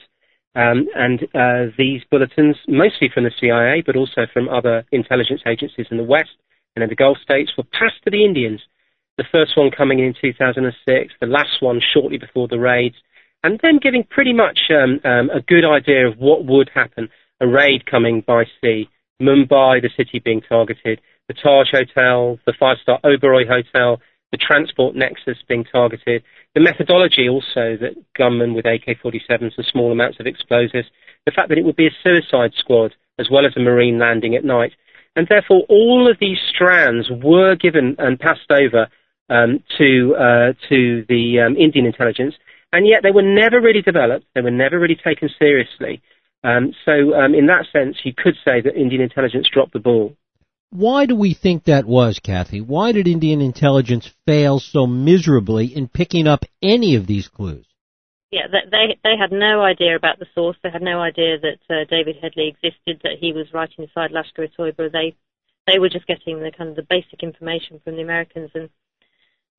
Um, 0.56 0.88
and 0.96 1.24
uh, 1.36 1.74
these 1.78 2.02
bulletins, 2.10 2.56
mostly 2.70 3.10
from 3.14 3.26
the 3.26 3.32
CIA, 3.38 3.84
but 3.86 3.98
also 3.98 4.28
from 4.32 4.48
other 4.48 4.86
intelligence 4.94 5.42
agencies 5.46 5.88
in 5.92 5.98
the 5.98 6.04
West 6.04 6.38
and 6.76 6.84
in 6.84 6.90
the 6.90 6.96
Gulf 6.96 7.18
states, 7.22 7.52
were 7.58 7.66
passed 7.66 8.02
to 8.06 8.12
the 8.12 8.24
Indians. 8.24 8.62
The 9.18 9.26
first 9.30 9.58
one 9.58 9.72
coming 9.72 10.00
in 10.00 10.16
2006, 10.22 11.14
the 11.20 11.28
last 11.28 11.62
one 11.62 11.82
shortly 11.94 12.18
before 12.18 12.48
the 12.48 12.60
raids, 12.60 12.96
and 13.44 13.60
then 13.62 13.78
giving 13.82 14.06
pretty 14.06 14.32
much 14.32 14.60
um, 14.72 15.02
um, 15.04 15.30
a 15.32 15.42
good 15.42 15.66
idea 15.66 16.08
of 16.08 16.18
what 16.18 16.46
would 16.46 16.70
happen. 16.74 17.10
A 17.42 17.48
raid 17.48 17.86
coming 17.86 18.24
by 18.26 18.46
sea, 18.62 18.90
Mumbai, 19.22 19.82
the 19.82 19.90
city 19.98 20.20
being 20.24 20.42
targeted, 20.42 21.02
the 21.28 21.34
Taj 21.34 21.72
Hotel, 21.72 22.40
the 22.46 22.54
five-star 22.60 23.00
Oberoi 23.04 23.48
Hotel, 23.48 24.02
the 24.32 24.38
transport 24.38 24.96
nexus 24.96 25.38
being 25.48 25.64
targeted, 25.64 26.24
the 26.56 26.62
methodology 26.62 27.30
also 27.30 27.78
that 27.78 27.96
gunmen 28.18 28.54
with 28.54 28.66
AK-47s 28.66 29.58
and 29.58 29.66
small 29.72 29.92
amounts 29.92 30.20
of 30.20 30.26
explosives, 30.26 30.88
the 31.26 31.32
fact 31.32 31.50
that 31.50 31.58
it 31.58 31.66
would 31.66 31.76
be 31.76 31.88
a 31.88 31.98
suicide 32.04 32.52
squad 32.58 32.94
as 33.20 33.30
well 33.32 33.46
as 33.46 33.54
a 33.56 33.60
marine 33.60 34.00
landing 34.00 34.36
at 34.36 34.44
night. 34.44 34.72
And 35.16 35.28
therefore, 35.30 35.64
all 35.70 36.10
of 36.10 36.18
these 36.20 36.40
strands 36.50 37.10
were 37.10 37.56
given 37.56 37.96
and 38.00 38.20
passed 38.20 38.50
over 38.50 38.88
um, 39.30 39.64
to 39.78 40.16
uh, 40.16 40.54
to 40.70 41.06
the 41.08 41.40
um, 41.40 41.56
Indian 41.56 41.86
intelligence, 41.86 42.36
and 42.72 42.88
yet 42.88 43.04
they 43.04 43.12
were 43.12 43.22
never 43.22 43.62
really 43.62 43.82
developed. 43.82 44.26
They 44.34 44.42
were 44.42 44.52
never 44.52 44.80
really 44.80 44.98
taken 44.98 45.30
seriously. 45.38 46.02
Um, 46.44 46.74
so, 46.84 47.14
um, 47.16 47.34
in 47.34 47.46
that 47.48 47.66
sense, 47.72 47.98
you 48.04 48.14
could 48.16 48.36
say 48.46 48.62
that 48.62 48.76
Indian 48.76 49.02
intelligence 49.02 49.48
dropped 49.52 49.74
the 49.74 49.80
ball. 49.80 50.16
Why 50.72 51.06
do 51.06 51.16
we 51.16 51.34
think 51.34 51.66
that 51.66 51.86
was, 51.86 52.20
Cathy? 52.20 52.60
Why 52.60 52.92
did 52.92 53.08
Indian 53.08 53.42
intelligence 53.42 54.12
fail 54.26 54.60
so 54.60 54.88
miserably 54.88 55.68
in 55.68 55.88
picking 55.88 56.28
up 56.28 56.46
any 56.62 56.96
of 56.96 57.06
these 57.06 57.28
clues? 57.28 57.66
Yeah, 58.32 58.48
they 58.50 58.98
they 59.04 59.16
had 59.16 59.32
no 59.32 59.62
idea 59.62 59.96
about 59.96 60.18
the 60.18 60.26
source. 60.34 60.58
They 60.64 60.72
had 60.72 60.82
no 60.82 61.00
idea 61.00 61.38
that 61.40 61.60
uh, 61.70 61.86
David 61.88 62.16
Headley 62.20 62.48
existed, 62.48 63.02
that 63.04 63.20
he 63.20 63.32
was 63.32 63.54
writing 63.54 63.86
inside 63.86 64.10
Lashkar-e-Toiba. 64.12 64.92
They 64.92 65.16
they 65.68 65.78
were 65.78 65.90
just 65.90 66.08
getting 66.08 66.40
the 66.40 66.52
kind 66.52 66.72
of 66.72 66.76
the 66.76 66.88
basic 66.90 67.22
information 67.22 67.80
from 67.84 67.96
the 67.96 68.02
Americans, 68.02 68.50
and 68.56 68.70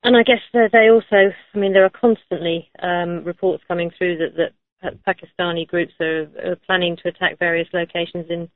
and 0.03 0.17
I 0.17 0.23
guess 0.23 0.41
they 0.53 0.89
also, 0.89 1.33
I 1.53 1.57
mean, 1.57 1.71
there 1.71 1.85
are 1.85 1.89
constantly 1.89 2.69
um, 2.79 3.23
reports 3.23 3.63
coming 3.67 3.91
through 3.97 4.17
that 4.17 4.35
that 4.35 4.51
Pakistani 4.83 5.67
groups 5.67 5.93
are, 5.99 6.27
are 6.43 6.55
planning 6.65 6.97
to 6.97 7.09
attack 7.09 7.39
various 7.39 7.67
locations 7.73 8.25
in 8.29 8.49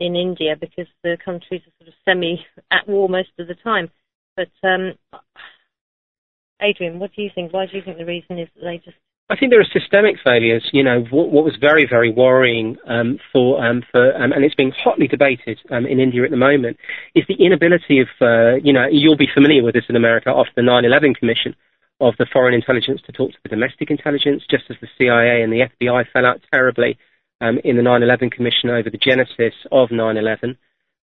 in 0.00 0.16
India 0.16 0.56
because 0.58 0.86
the 1.02 1.16
countries 1.24 1.62
are 1.66 1.72
sort 1.78 1.88
of 1.88 1.94
semi 2.04 2.44
at 2.70 2.88
war 2.88 3.08
most 3.08 3.30
of 3.38 3.46
the 3.46 3.54
time. 3.54 3.90
But 4.36 4.50
um, 4.62 4.94
Adrian, 6.60 6.98
what 6.98 7.12
do 7.14 7.22
you 7.22 7.30
think? 7.34 7.52
Why 7.52 7.66
do 7.66 7.76
you 7.76 7.82
think 7.82 7.98
the 7.98 8.04
reason 8.04 8.38
is 8.38 8.48
that 8.54 8.64
they 8.64 8.78
just 8.78 8.96
I 9.30 9.36
think 9.36 9.50
there 9.50 9.60
are 9.60 9.80
systemic 9.80 10.16
failures. 10.22 10.68
You 10.72 10.82
know, 10.82 11.00
what, 11.10 11.30
what 11.30 11.44
was 11.44 11.56
very, 11.58 11.86
very 11.88 12.12
worrying 12.12 12.76
um, 12.86 13.18
for, 13.32 13.64
um, 13.64 13.82
for 13.90 14.14
um, 14.14 14.32
and 14.32 14.44
it's 14.44 14.54
being 14.54 14.72
hotly 14.76 15.08
debated 15.08 15.58
um, 15.70 15.86
in 15.86 15.98
India 15.98 16.24
at 16.24 16.30
the 16.30 16.36
moment, 16.36 16.76
is 17.14 17.24
the 17.26 17.42
inability 17.42 18.00
of, 18.00 18.08
uh, 18.20 18.56
you 18.62 18.72
know, 18.72 18.84
you'll 18.90 19.16
be 19.16 19.28
familiar 19.32 19.64
with 19.64 19.74
this 19.74 19.84
in 19.88 19.96
America 19.96 20.28
after 20.28 20.52
the 20.56 20.62
9/11 20.62 21.16
Commission 21.16 21.56
of 22.00 22.14
the 22.18 22.26
foreign 22.32 22.54
intelligence 22.54 23.00
to 23.06 23.12
talk 23.12 23.30
to 23.32 23.38
the 23.42 23.48
domestic 23.48 23.90
intelligence, 23.90 24.42
just 24.50 24.64
as 24.70 24.76
the 24.80 24.88
CIA 24.98 25.42
and 25.42 25.52
the 25.52 25.68
FBI 25.80 26.04
fell 26.12 26.26
out 26.26 26.40
terribly 26.52 26.98
um, 27.40 27.58
in 27.64 27.76
the 27.76 27.82
9/11 27.82 28.32
Commission 28.32 28.70
over 28.70 28.90
the 28.90 28.98
genesis 28.98 29.54
of 29.70 29.90
9/11. 29.90 30.56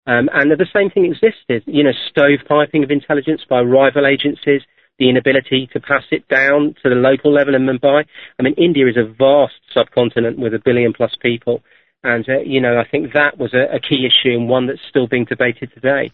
Um, 0.06 0.28
and 0.32 0.50
the 0.50 0.66
same 0.74 0.90
thing 0.90 1.04
existed, 1.04 1.62
you 1.66 1.84
know, 1.84 1.92
stovepiping 2.10 2.82
of 2.82 2.90
intelligence 2.90 3.42
by 3.48 3.60
rival 3.60 4.06
agencies 4.06 4.62
the 5.00 5.08
inability 5.08 5.68
to 5.72 5.80
pass 5.80 6.04
it 6.12 6.28
down 6.28 6.74
to 6.82 6.90
the 6.90 6.94
local 6.94 7.32
level 7.32 7.54
in 7.54 7.62
Mumbai. 7.62 8.04
I 8.38 8.42
mean, 8.42 8.54
India 8.54 8.86
is 8.86 8.96
a 8.96 9.04
vast 9.04 9.54
subcontinent 9.72 10.38
with 10.38 10.54
a 10.54 10.60
billion 10.62 10.92
plus 10.92 11.16
people. 11.20 11.62
And, 12.04 12.28
uh, 12.28 12.40
you 12.40 12.60
know, 12.60 12.78
I 12.78 12.86
think 12.86 13.14
that 13.14 13.38
was 13.38 13.52
a, 13.54 13.74
a, 13.74 13.80
key 13.80 14.06
issue 14.06 14.34
and 14.36 14.48
one 14.48 14.66
that's 14.66 14.80
still 14.88 15.06
being 15.06 15.24
debated 15.24 15.72
today. 15.74 16.10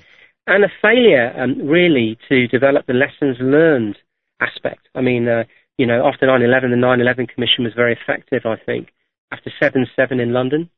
And 0.46 0.64
a 0.64 0.68
failure, 0.80 1.32
um, 1.36 1.66
really, 1.66 2.16
to 2.28 2.46
develop 2.46 2.86
the 2.86 2.92
lessons 2.92 3.36
learned 3.40 3.98
aspect. 4.40 4.88
I 4.94 5.00
mean, 5.00 5.28
uh, 5.28 5.44
you 5.78 5.86
know, 5.86 6.06
after 6.06 6.26
9-11, 6.26 6.70
the 6.70 6.76
9-11 6.76 7.28
Commission 7.28 7.64
was 7.64 7.74
very 7.74 7.92
effective, 8.00 8.42
I 8.44 8.56
think. 8.64 8.88
After 9.32 9.50
7-7 9.60 10.20
in 10.20 10.32
London, 10.32 10.70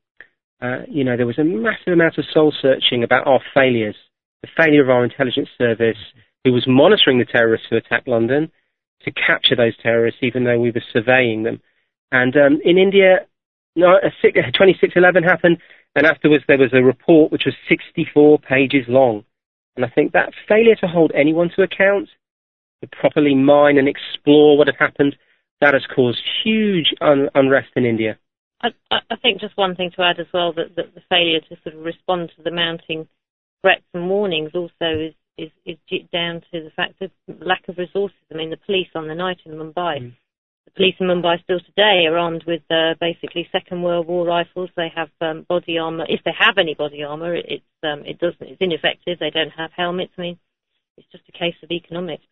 uh, 0.61 0.83
you 0.89 1.05
know, 1.05 1.17
there 1.17 1.27
was 1.27 1.39
a 1.39 1.45
massive 1.45 1.93
amount 1.93 2.19
of 2.19 2.25
soul 2.33 2.53
searching 2.61 3.05
about 3.05 3.27
our 3.27 3.41
failures, 3.55 3.97
the 4.43 4.49
failure 4.57 4.83
of 4.83 4.91
our 4.91 5.05
intelligence 5.05 5.49
service, 5.57 5.99
who 6.45 6.53
was 6.53 6.65
monitoring 6.67 7.19
the 7.19 7.25
terrorists 7.25 7.67
who 7.71 7.77
attacked 7.77 8.09
London 8.09 8.51
to 9.03 9.13
capture 9.13 9.55
those 9.55 9.77
terrorists, 9.83 10.21
even 10.23 10.45
though 10.45 10.59
we 10.59 10.71
were 10.71 10.83
surveying 10.93 11.45
them. 11.45 11.61
And 12.11 12.37
um, 12.37 12.61
in 12.65 12.79
India, 12.79 13.27
no, 13.77 13.99
2611 14.03 15.23
happened, 15.23 15.59
and 15.95 16.07
afterwards 16.07 16.45
there 16.49 16.59
was 16.59 16.73
a 16.73 16.83
report 16.83 17.31
which 17.31 17.45
was 17.45 17.55
64 17.69 18.39
pages 18.41 18.87
long. 18.89 19.25
And 19.77 19.85
I 19.85 19.89
think 19.89 20.13
that 20.13 20.33
failure 20.49 20.75
to 20.81 20.89
hold 20.89 21.13
anyone 21.15 21.51
to 21.55 21.63
account, 21.63 22.09
to 22.81 22.89
properly 22.89 23.35
mine 23.35 23.79
and 23.79 23.89
explore 23.89 24.57
what 24.57 24.69
had 24.69 24.77
happened, 24.79 25.17
that 25.61 25.75
has 25.75 25.83
caused 25.95 26.23
huge 26.45 26.95
un- 27.01 27.31
unrest 27.35 27.71
in 27.77 27.85
India. 27.85 28.19
I, 28.61 28.71
I, 28.91 29.17
think 29.23 29.41
just 29.41 29.57
one 29.57 29.77
thing 29.77 29.93
to 29.97 30.03
add 30.03 30.19
as 30.19 30.27
well 30.35 30.53
that, 30.55 30.75
that 30.77 30.95
the 30.95 31.03
failure 31.09 31.41
to 31.41 31.57
sort 31.63 31.77
of 31.77 31.85
respond 31.85 32.33
to 32.37 32.43
the 32.43 32.51
mounting 32.51 33.07
threats 33.63 33.85
and 33.95 34.09
warnings 34.09 34.51
also 34.55 34.71
is, 34.81 35.15
is, 35.37 35.51
is 35.65 36.03
down 36.13 36.43
to 36.53 36.65
the 36.65 36.71
fact 36.75 37.01
of 37.01 37.11
lack 37.41 37.69
of 37.69 37.79
resources. 37.79 38.19
I 38.33 38.37
mean, 38.37 38.51
the 38.51 38.57
police 38.57 38.89
on 38.95 39.07
the 39.07 39.15
night 39.15 39.39
in 39.45 39.53
Mumbai, 39.53 40.03
mm. 40.03 40.13
the 40.65 40.71
police 40.75 40.97
in 40.99 41.07
Mumbai 41.07 41.43
still 41.43 41.61
today 41.61 42.07
are 42.07 42.19
armed 42.19 42.45
with 42.47 42.63
uh, 42.69 42.95
basically 43.01 43.49
Second 43.53 43.83
World 43.83 44.09
War 44.09 44.27
rifles. 44.27 44.71
They 44.77 44.91
have 44.95 45.11
um, 45.21 45.47
body 45.49 45.79
armor. 45.79 46.07
If 46.09 46.23
they 46.25 46.35
have 46.37 46.59
any 46.59 46.75
body 46.75 47.05
armor, 47.05 47.37
it, 47.37 47.47
it's 47.49 47.65
um, 47.85 48.05
it 48.05 48.19
doesn't. 48.19 48.43
It's 48.43 48.61
ineffective. 48.61 49.19
They 49.21 49.31
don't 49.31 49.51
have 49.51 49.71
helmets. 49.77 50.13
I 50.19 50.23
mean, 50.23 50.39
it's 50.97 51.07
just 51.13 51.29
a 51.29 51.33
case 51.33 51.55
of 51.63 51.71
economics. 51.71 52.25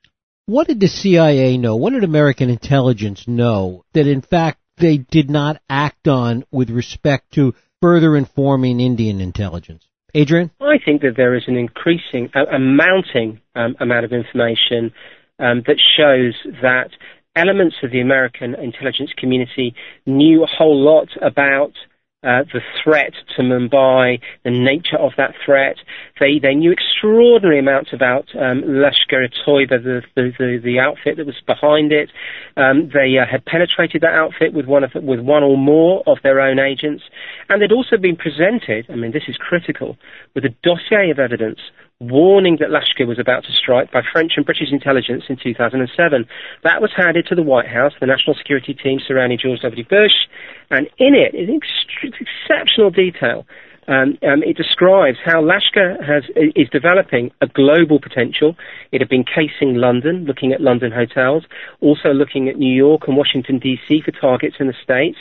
What 0.49 0.69
did 0.69 0.79
the 0.79 0.87
CIA 0.87 1.59
know? 1.59 1.75
What 1.75 1.93
did 1.93 2.05
American 2.05 2.51
intelligence 2.51 3.27
know 3.27 3.85
that 3.95 4.07
in 4.07 4.23
fact 4.23 4.61
they 4.77 4.97
did 4.97 5.29
not 5.29 5.61
act 5.69 6.07
on 6.07 6.45
with 6.53 6.71
respect 6.71 7.33
to 7.33 7.53
further 7.83 8.17
informing 8.17 8.79
Indian 8.79 9.21
intelligence? 9.21 9.85
Adrian? 10.15 10.53
I 10.61 10.79
think 10.85 11.03
that 11.03 11.15
there 11.17 11.35
is 11.35 11.43
an 11.49 11.57
increasing, 11.57 12.31
a, 12.33 12.55
a 12.55 12.59
mounting 12.61 13.41
um, 13.57 13.75
amount 13.81 14.05
of 14.05 14.13
information 14.13 14.93
um, 15.41 15.65
that 15.67 15.83
shows 15.97 16.35
that 16.63 16.91
elements 17.35 17.75
of 17.83 17.91
the 17.91 18.01
American 18.01 18.55
intelligence 18.55 19.11
community 19.19 19.75
knew 20.07 20.45
a 20.45 20.47
whole 20.47 20.81
lot 20.81 21.09
about 21.23 21.73
uh, 22.27 22.43
the 22.53 22.61
threat 22.83 23.13
to 23.37 23.43
Mumbai, 23.43 24.21
the 24.45 24.51
nature 24.51 24.99
of 24.99 25.13
that 25.17 25.35
threat. 25.45 25.77
They 26.19 26.41
they 26.43 26.55
knew 26.55 26.73
extraordinary 26.73 27.61
amounts 27.61 27.93
about 27.93 28.27
um, 28.35 28.63
Lashkar-e-Toiba, 28.63 29.83
the, 29.83 30.03
the, 30.17 30.33
the, 30.39 30.61
the 30.63 30.79
outfit 30.81 31.19
that 31.19 31.27
was 31.27 31.41
behind 31.47 31.93
it. 31.93 32.11
Um, 32.57 32.91
they 32.93 33.17
uh, 33.17 33.31
had 33.31 33.45
penetrated 33.45 34.03
that 34.03 34.15
outfit 34.15 34.53
with 34.53 34.67
one 34.67 34.83
of 34.83 34.91
with 34.95 35.21
one 35.21 35.45
or 35.45 35.57
more 35.57 36.03
of 36.07 36.19
their 36.25 36.41
own 36.41 36.59
agents, 36.59 37.05
and 37.49 37.63
they'd 37.63 37.73
also 37.73 37.97
been 37.97 38.17
presented. 38.17 38.87
I 38.91 38.97
mean, 38.97 39.13
this 39.13 39.29
is 39.29 39.37
critical 39.37 39.97
with 40.35 40.45
a 40.45 40.55
dossier 40.63 41.11
of 41.11 41.19
evidence 41.19 41.61
warning 42.01 42.59
that 42.61 42.69
Lashkar 42.69 43.07
was 43.07 43.19
about 43.19 43.45
to 43.45 43.53
strike 43.53 43.91
by 43.91 44.03
French 44.13 44.33
and 44.37 44.45
British 44.45 44.69
intelligence 44.71 45.25
in 45.29 45.37
2007. 45.43 46.27
That 46.63 46.83
was 46.83 46.93
handed 46.95 47.27
to 47.29 47.35
the 47.35 47.43
White 47.43 47.69
House, 47.69 47.93
the 48.01 48.07
national 48.07 48.37
security 48.37 48.75
team 48.75 49.01
surrounding 49.07 49.39
George 49.39 49.61
W. 49.61 49.85
Bush, 49.85 50.29
and 50.71 50.89
in 50.99 51.15
it, 51.15 51.35
is 51.35 51.49
exceptional 52.03 52.91
detail 52.91 53.47
um, 53.89 54.19
um, 54.27 54.43
it 54.43 54.57
describes 54.57 55.19
how 55.25 55.41
Lashkar 55.41 56.03
has, 56.05 56.25
is 56.35 56.69
developing 56.71 57.31
a 57.41 57.47
global 57.47 58.01
potential. 58.01 58.57
It 58.91 59.01
had 59.01 59.09
been 59.09 59.25
casing 59.25 59.77
London, 59.77 60.25
looking 60.25 60.53
at 60.53 60.61
London 60.61 60.91
hotels, 60.91 61.45
also 61.81 62.09
looking 62.11 62.49
at 62.49 62.57
New 62.57 62.75
York 62.75 63.03
and 63.07 63.17
Washington, 63.17 63.59
D.C. 63.59 64.03
for 64.05 64.11
targets 64.11 64.57
in 64.59 64.67
the 64.67 64.75
States. 64.83 65.19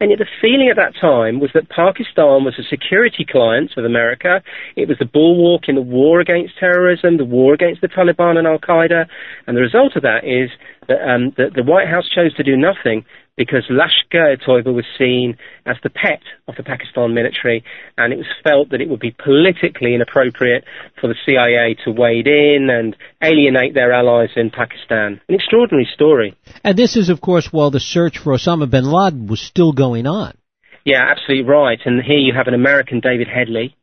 And 0.00 0.10
yet 0.10 0.18
the 0.18 0.26
feeling 0.40 0.68
at 0.68 0.76
that 0.76 0.98
time 1.00 1.38
was 1.38 1.50
that 1.54 1.68
Pakistan 1.70 2.44
was 2.44 2.58
a 2.58 2.62
security 2.68 3.24
client 3.28 3.72
of 3.76 3.84
America. 3.84 4.42
It 4.74 4.88
was 4.88 4.98
the 4.98 5.06
bulwark 5.06 5.68
in 5.68 5.76
the 5.76 5.82
war 5.82 6.20
against 6.20 6.58
terrorism, 6.58 7.18
the 7.18 7.24
war 7.24 7.54
against 7.54 7.80
the 7.80 7.88
Taliban 7.88 8.36
and 8.36 8.46
Al 8.46 8.58
Qaeda. 8.58 9.06
And 9.46 9.56
the 9.56 9.62
result 9.62 9.94
of 9.94 10.02
that 10.02 10.24
is 10.24 10.50
that 10.88 10.98
um, 11.02 11.34
the 11.36 11.62
White 11.62 11.88
House 11.88 12.08
chose 12.08 12.34
to 12.34 12.42
do 12.42 12.56
nothing 12.56 13.04
because 13.38 13.70
Lashkar-e-Toiba 13.70 14.74
was 14.74 14.84
seen 14.98 15.38
as 15.64 15.76
the 15.82 15.88
pet 15.88 16.20
of 16.48 16.56
the 16.56 16.64
Pakistan 16.64 17.14
military, 17.14 17.64
and 17.96 18.12
it 18.12 18.16
was 18.16 18.26
felt 18.42 18.70
that 18.70 18.80
it 18.80 18.88
would 18.88 19.00
be 19.00 19.12
politically 19.12 19.94
inappropriate 19.94 20.64
for 21.00 21.06
the 21.06 21.14
CIA 21.24 21.76
to 21.84 21.92
wade 21.92 22.26
in 22.26 22.68
and 22.68 22.96
alienate 23.22 23.74
their 23.74 23.92
allies 23.92 24.30
in 24.34 24.50
Pakistan. 24.50 25.20
An 25.28 25.34
extraordinary 25.36 25.88
story. 25.94 26.36
And 26.64 26.76
this 26.76 26.96
is, 26.96 27.08
of 27.08 27.20
course, 27.20 27.48
while 27.52 27.70
the 27.70 27.80
search 27.80 28.18
for 28.18 28.34
Osama 28.34 28.68
bin 28.68 28.84
Laden 28.84 29.28
was 29.28 29.40
still 29.40 29.72
going 29.72 30.06
on. 30.06 30.36
Yeah, 30.84 31.04
absolutely 31.08 31.48
right. 31.48 31.78
And 31.84 32.02
here 32.02 32.18
you 32.18 32.34
have 32.34 32.48
an 32.48 32.54
American 32.54 33.00
David 33.00 33.28
Headley 33.28 33.76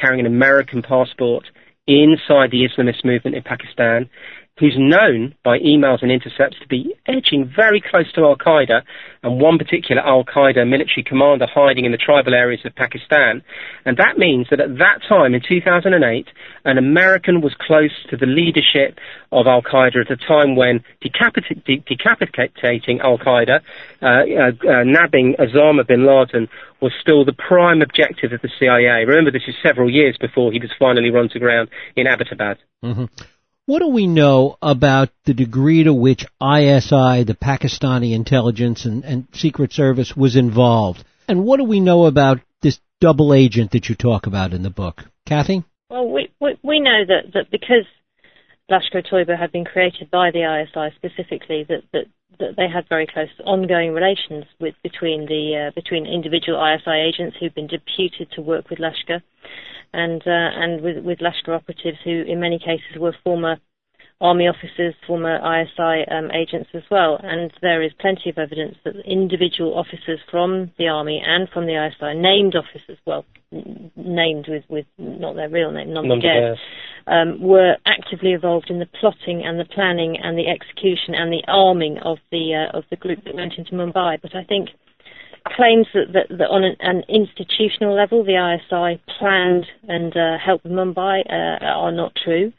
carrying 0.00 0.20
an 0.20 0.32
American 0.32 0.82
passport 0.82 1.44
inside 1.86 2.50
the 2.52 2.62
Islamist 2.68 3.04
movement 3.04 3.34
in 3.34 3.42
Pakistan 3.42 4.08
who's 4.60 4.76
known 4.78 5.34
by 5.42 5.58
emails 5.58 6.02
and 6.02 6.12
intercepts 6.12 6.58
to 6.60 6.68
be 6.68 6.94
edging 7.08 7.50
very 7.56 7.80
close 7.80 8.12
to 8.12 8.20
Al 8.20 8.36
Qaeda, 8.36 8.82
and 9.22 9.40
one 9.40 9.56
particular 9.56 10.02
Al 10.02 10.22
Qaeda 10.22 10.68
military 10.68 11.02
commander 11.02 11.46
hiding 11.52 11.86
in 11.86 11.92
the 11.92 11.98
tribal 11.98 12.34
areas 12.34 12.60
of 12.66 12.74
Pakistan. 12.76 13.42
And 13.86 13.96
that 13.96 14.18
means 14.18 14.48
that 14.50 14.60
at 14.60 14.76
that 14.76 15.00
time, 15.08 15.34
in 15.34 15.40
2008, 15.40 16.28
an 16.66 16.78
American 16.78 17.40
was 17.40 17.54
close 17.58 18.04
to 18.10 18.18
the 18.18 18.26
leadership 18.26 18.98
of 19.32 19.46
Al 19.46 19.62
Qaeda 19.62 20.04
at 20.04 20.10
a 20.10 20.16
time 20.16 20.56
when 20.56 20.84
de- 21.00 21.82
decapitating 21.88 23.00
Al 23.00 23.18
Qaeda, 23.18 23.60
uh, 24.02 24.06
uh, 24.06 24.08
uh, 24.08 24.84
nabbing 24.84 25.36
Osama 25.38 25.86
bin 25.86 26.04
Laden, 26.04 26.48
was 26.82 26.92
still 27.00 27.24
the 27.24 27.32
prime 27.32 27.80
objective 27.80 28.32
of 28.32 28.42
the 28.42 28.50
CIA. 28.58 29.04
Remember, 29.06 29.30
this 29.30 29.48
is 29.48 29.54
several 29.62 29.90
years 29.90 30.16
before 30.20 30.52
he 30.52 30.58
was 30.58 30.70
finally 30.78 31.10
run 31.10 31.30
to 31.30 31.38
ground 31.38 31.70
in 31.96 32.06
Abbottabad. 32.06 32.56
Mm-hmm. 32.84 33.04
What 33.70 33.82
do 33.82 33.86
we 33.86 34.08
know 34.08 34.56
about 34.60 35.10
the 35.26 35.32
degree 35.32 35.84
to 35.84 35.94
which 35.94 36.24
ISI, 36.42 37.22
the 37.22 37.38
Pakistani 37.40 38.14
intelligence 38.14 38.84
and, 38.84 39.04
and 39.04 39.28
Secret 39.32 39.72
Service, 39.72 40.16
was 40.16 40.34
involved? 40.34 41.04
And 41.28 41.44
what 41.44 41.58
do 41.58 41.62
we 41.62 41.78
know 41.78 42.06
about 42.06 42.40
this 42.62 42.80
double 43.00 43.32
agent 43.32 43.70
that 43.70 43.88
you 43.88 43.94
talk 43.94 44.26
about 44.26 44.52
in 44.54 44.64
the 44.64 44.70
book? 44.70 45.04
Cathy? 45.24 45.62
Well, 45.88 46.10
we, 46.10 46.32
we, 46.40 46.58
we 46.64 46.80
know 46.80 47.04
that, 47.06 47.32
that 47.34 47.52
because 47.52 47.86
Lashkar-e-Toiba 48.68 49.38
had 49.38 49.52
been 49.52 49.64
created 49.64 50.10
by 50.10 50.32
the 50.32 50.42
ISI 50.42 50.92
specifically, 50.96 51.64
that, 51.68 51.84
that, 51.92 52.06
that 52.40 52.56
they 52.56 52.66
had 52.68 52.88
very 52.88 53.06
close 53.06 53.28
ongoing 53.44 53.92
relations 53.92 54.46
with 54.58 54.74
between 54.82 55.26
the 55.26 55.68
uh, 55.68 55.70
between 55.76 56.06
individual 56.06 56.58
ISI 56.58 56.90
agents 56.90 57.36
who'd 57.38 57.54
been 57.54 57.68
deputed 57.68 58.32
to 58.32 58.42
work 58.42 58.68
with 58.68 58.80
Lashkar, 58.80 59.22
and 59.92 60.22
uh, 60.26 60.30
and 60.30 60.82
with, 60.82 61.04
with 61.04 61.18
Lashkar 61.18 61.54
operatives 61.54 61.98
who, 62.04 62.22
in 62.22 62.40
many 62.40 62.58
cases, 62.58 62.98
were 62.98 63.14
former 63.24 63.56
army 64.20 64.46
officers, 64.46 64.94
former 65.06 65.36
ISI 65.36 66.06
um, 66.10 66.30
agents 66.30 66.68
as 66.74 66.82
well. 66.90 67.18
And 67.22 67.50
there 67.62 67.82
is 67.82 67.92
plenty 67.98 68.28
of 68.28 68.38
evidence 68.38 68.76
that 68.84 68.94
individual 69.06 69.78
officers 69.78 70.20
from 70.30 70.72
the 70.78 70.88
army 70.88 71.22
and 71.24 71.48
from 71.48 71.66
the 71.66 71.72
ISI, 71.72 72.18
named 72.18 72.54
officers, 72.54 72.98
well, 73.06 73.24
n- 73.50 73.90
named 73.96 74.46
with, 74.46 74.64
with 74.68 74.86
not 74.98 75.36
their 75.36 75.48
real 75.48 75.70
name, 75.70 75.94
non 75.94 76.06
um, 77.06 77.40
were 77.40 77.76
actively 77.86 78.32
involved 78.32 78.68
in 78.68 78.78
the 78.78 78.88
plotting 79.00 79.42
and 79.44 79.58
the 79.58 79.64
planning 79.64 80.18
and 80.22 80.36
the 80.36 80.48
execution 80.48 81.14
and 81.14 81.32
the 81.32 81.42
arming 81.48 81.98
of 81.98 82.18
the 82.30 82.54
uh, 82.54 82.76
of 82.76 82.84
the 82.90 82.96
group 82.96 83.24
that 83.24 83.34
went 83.34 83.54
into 83.56 83.72
Mumbai. 83.72 84.20
But 84.20 84.34
I 84.36 84.44
think 84.44 84.68
claims 85.44 85.86
that, 85.94 86.12
that, 86.12 86.38
that 86.38 86.48
on 86.48 86.64
an, 86.64 86.76
an, 86.80 87.02
institutional 87.08 87.94
level 87.94 88.24
the 88.24 88.36
ISI 88.36 89.00
planned 89.18 89.66
and 89.88 90.16
uh, 90.16 90.38
helped 90.38 90.66
Mumbai 90.66 91.20
uh, 91.28 91.64
are 91.64 91.92
not 91.92 92.12
true. 92.22 92.52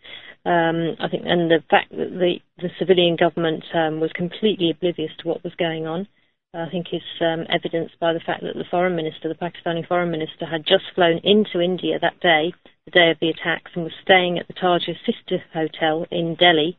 Um, 0.43 0.95
I 0.99 1.07
think, 1.07 1.23
and 1.25 1.51
the 1.51 1.63
fact 1.69 1.91
that 1.91 2.09
the, 2.17 2.39
the 2.57 2.69
civilian 2.79 3.15
government 3.15 3.63
um, 3.75 3.99
was 3.99 4.11
completely 4.13 4.71
oblivious 4.71 5.11
to 5.19 5.27
what 5.27 5.43
was 5.43 5.53
going 5.55 5.85
on, 5.85 6.07
I 6.53 6.67
think 6.69 6.87
is 6.91 7.01
um, 7.21 7.45
evidenced 7.47 7.99
by 7.99 8.11
the 8.11 8.19
fact 8.19 8.41
that 8.41 8.55
the 8.55 8.65
foreign 8.69 8.95
minister, 8.95 9.29
the 9.29 9.35
Pakistani 9.35 9.87
foreign 9.87 10.11
minister, 10.11 10.45
had 10.45 10.65
just 10.65 10.83
flown 10.95 11.19
into 11.23 11.61
India 11.61 11.97
that 11.99 12.19
day, 12.19 12.53
the 12.85 12.91
day 12.91 13.11
of 13.11 13.17
the 13.21 13.29
attacks, 13.29 13.71
and 13.73 13.83
was 13.83 13.93
staying 14.01 14.37
at 14.37 14.47
the 14.47 14.53
Taj's 14.53 14.97
sister 15.05 15.43
hotel 15.53 16.05
in 16.11 16.35
Delhi. 16.35 16.77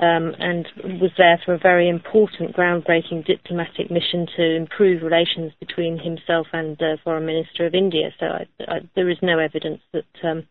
Um, 0.00 0.34
and 0.38 0.66
was 0.82 1.10
there 1.18 1.38
for 1.44 1.52
a 1.52 1.58
very 1.58 1.86
important, 1.86 2.56
groundbreaking 2.56 3.26
diplomatic 3.26 3.90
mission 3.90 4.26
to 4.34 4.56
improve 4.56 5.02
relations 5.02 5.52
between 5.60 5.98
himself 5.98 6.46
and 6.54 6.78
the 6.78 6.96
Foreign 7.04 7.26
Minister 7.26 7.66
of 7.66 7.74
India. 7.74 8.08
So 8.18 8.26
I, 8.26 8.46
I, 8.66 8.78
there 8.96 9.10
is 9.10 9.18
no 9.20 9.38
evidence 9.38 9.82
that 9.92 10.06
um, 10.24 10.46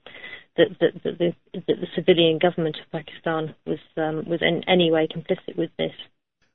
that, 0.57 0.67
that, 0.79 1.03
that, 1.03 1.17
the, 1.17 1.33
that 1.53 1.65
the 1.65 1.87
civilian 1.95 2.37
government 2.37 2.77
of 2.77 2.91
Pakistan 2.91 3.55
was 3.65 3.79
um, 3.97 4.25
was 4.29 4.41
in 4.41 4.63
any 4.67 4.91
way 4.91 5.07
complicit 5.07 5.57
with 5.57 5.71
this. 5.79 5.93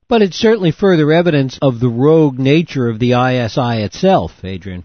But 0.06 0.22
it's 0.22 0.36
certainly 0.36 0.70
further 0.70 1.10
evidence 1.10 1.58
of 1.62 1.80
the 1.80 1.88
rogue 1.88 2.38
nature 2.38 2.88
of 2.88 2.98
the 2.98 3.12
ISI 3.12 3.82
itself, 3.82 4.44
Adrian. 4.44 4.84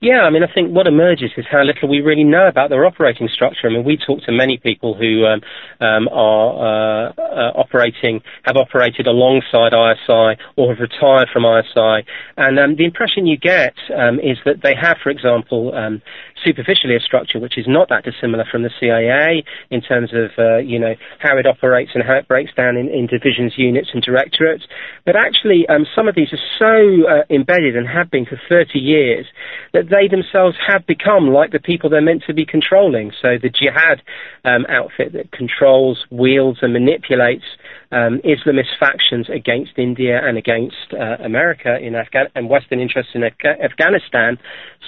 Yeah, 0.00 0.22
I 0.22 0.30
mean, 0.30 0.42
I 0.42 0.52
think 0.52 0.70
what 0.74 0.86
emerges 0.86 1.30
is 1.36 1.44
how 1.50 1.62
little 1.62 1.88
we 1.88 2.00
really 2.00 2.24
know 2.24 2.48
about 2.48 2.70
their 2.70 2.86
operating 2.86 3.28
structure. 3.32 3.68
I 3.68 3.70
mean, 3.70 3.84
we 3.84 3.98
talk 3.98 4.22
to 4.24 4.32
many 4.32 4.56
people 4.56 4.94
who 4.94 5.26
um, 5.26 5.40
um, 5.80 6.08
are 6.08 7.08
uh, 7.08 7.12
uh, 7.20 7.52
operating, 7.54 8.22
have 8.44 8.56
operated 8.56 9.06
alongside 9.06 9.72
ISI 9.74 10.40
or 10.56 10.74
have 10.74 10.80
retired 10.80 11.28
from 11.32 11.44
ISI, 11.44 12.06
and 12.36 12.58
um, 12.58 12.76
the 12.76 12.84
impression 12.84 13.26
you 13.26 13.36
get 13.36 13.74
um, 13.94 14.18
is 14.20 14.38
that 14.46 14.62
they 14.62 14.74
have, 14.74 14.96
for 15.02 15.10
example, 15.10 15.74
um, 15.74 16.00
superficially 16.44 16.96
a 16.96 17.00
structure 17.00 17.38
which 17.38 17.58
is 17.58 17.66
not 17.68 17.88
that 17.88 18.04
dissimilar 18.04 18.44
from 18.50 18.62
the 18.62 18.70
CIA 18.80 19.44
in 19.70 19.80
terms 19.80 20.10
of, 20.12 20.30
uh, 20.38 20.58
you 20.58 20.78
know, 20.78 20.94
how 21.18 21.36
it 21.38 21.46
operates 21.46 21.92
and 21.94 22.02
how 22.02 22.14
it 22.14 22.28
breaks 22.28 22.52
down 22.54 22.76
in, 22.76 22.88
in 22.88 23.06
divisions, 23.06 23.54
units, 23.56 23.90
and 23.92 24.02
directorates. 24.02 24.64
But 25.04 25.16
actually, 25.16 25.66
um, 25.68 25.86
some 25.94 26.08
of 26.08 26.14
these 26.14 26.32
are 26.32 26.44
so 26.58 27.08
uh, 27.08 27.22
embedded 27.30 27.76
and 27.76 27.86
have 27.88 28.10
been 28.10 28.26
for 28.26 28.40
30 28.48 28.78
years 28.78 29.26
that 29.72 29.88
they 29.90 30.08
themselves 30.08 30.56
have 30.66 30.86
become 30.86 31.28
like 31.28 31.52
the 31.52 31.60
people 31.60 31.90
they're 31.90 32.00
meant 32.00 32.24
to 32.26 32.34
be 32.34 32.46
controlling. 32.46 33.12
So 33.20 33.36
the 33.40 33.50
jihad 33.50 34.02
um, 34.44 34.66
outfit 34.68 35.12
that 35.12 35.32
controls, 35.32 36.04
wields, 36.10 36.58
and 36.62 36.72
manipulates 36.72 37.44
um, 37.92 38.20
Islamist 38.24 38.78
factions 38.78 39.28
against 39.28 39.72
India 39.76 40.20
and 40.22 40.38
against 40.38 40.92
uh, 40.92 41.16
America 41.24 41.78
in 41.78 41.94
Afghan- 41.94 42.30
and 42.34 42.48
Western 42.48 42.80
interests 42.80 43.12
in 43.14 43.22
Af- 43.24 43.60
Afghanistan, 43.62 44.38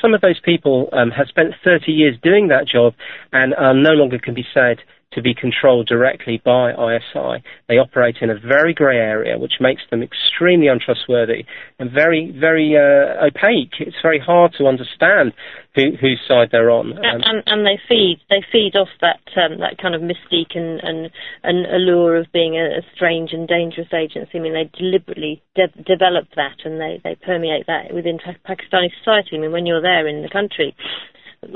some 0.00 0.14
of 0.14 0.20
those 0.20 0.40
people 0.40 0.88
um, 0.92 1.10
have 1.10 1.26
spent 1.28 1.54
30 1.64 1.92
years 1.92 2.16
doing 2.22 2.48
that 2.48 2.66
job 2.66 2.94
and 3.32 3.54
uh, 3.54 3.72
no 3.72 3.90
longer 3.92 4.18
can 4.18 4.34
be 4.34 4.46
said 4.54 4.78
to 5.14 5.22
be 5.22 5.34
controlled 5.34 5.86
directly 5.86 6.40
by 6.44 6.72
ISI. 6.72 7.42
They 7.68 7.78
operate 7.78 8.16
in 8.20 8.30
a 8.30 8.38
very 8.38 8.74
grey 8.74 8.98
area, 8.98 9.38
which 9.38 9.54
makes 9.60 9.82
them 9.90 10.02
extremely 10.02 10.68
untrustworthy 10.68 11.44
and 11.78 11.90
very, 11.90 12.34
very 12.38 12.76
uh, 12.76 13.26
opaque. 13.26 13.74
It's 13.80 13.96
very 14.02 14.18
hard 14.18 14.54
to 14.58 14.66
understand 14.66 15.32
who, 15.74 15.96
whose 16.00 16.20
side 16.26 16.48
they're 16.52 16.70
on. 16.70 16.92
Um, 16.92 17.02
and, 17.02 17.42
and, 17.46 17.66
they 17.66 17.80
feed 17.88 18.20
they 18.28 18.44
feed 18.52 18.76
off 18.76 18.88
that 19.00 19.20
um, 19.36 19.60
that 19.60 19.78
kind 19.80 19.94
of 19.94 20.02
mystique 20.02 20.54
and, 20.54 20.80
and, 20.82 21.10
and 21.42 21.66
allure 21.66 22.16
of 22.16 22.26
being 22.32 22.56
a, 22.56 22.78
a, 22.78 22.82
strange 22.94 23.32
and 23.32 23.48
dangerous 23.48 23.88
agency. 23.92 24.38
I 24.38 24.40
mean, 24.40 24.52
they 24.52 24.70
deliberately 24.76 25.42
de- 25.54 25.82
develop 25.82 26.28
that 26.36 26.56
and 26.64 26.80
they, 26.80 27.00
they 27.02 27.14
permeate 27.14 27.66
that 27.66 27.94
within 27.94 28.18
Pakistani 28.18 28.90
society. 28.98 29.36
I 29.36 29.38
mean, 29.38 29.52
when 29.52 29.66
you're 29.66 29.82
there 29.82 30.06
in 30.06 30.22
the 30.22 30.28
country, 30.28 30.76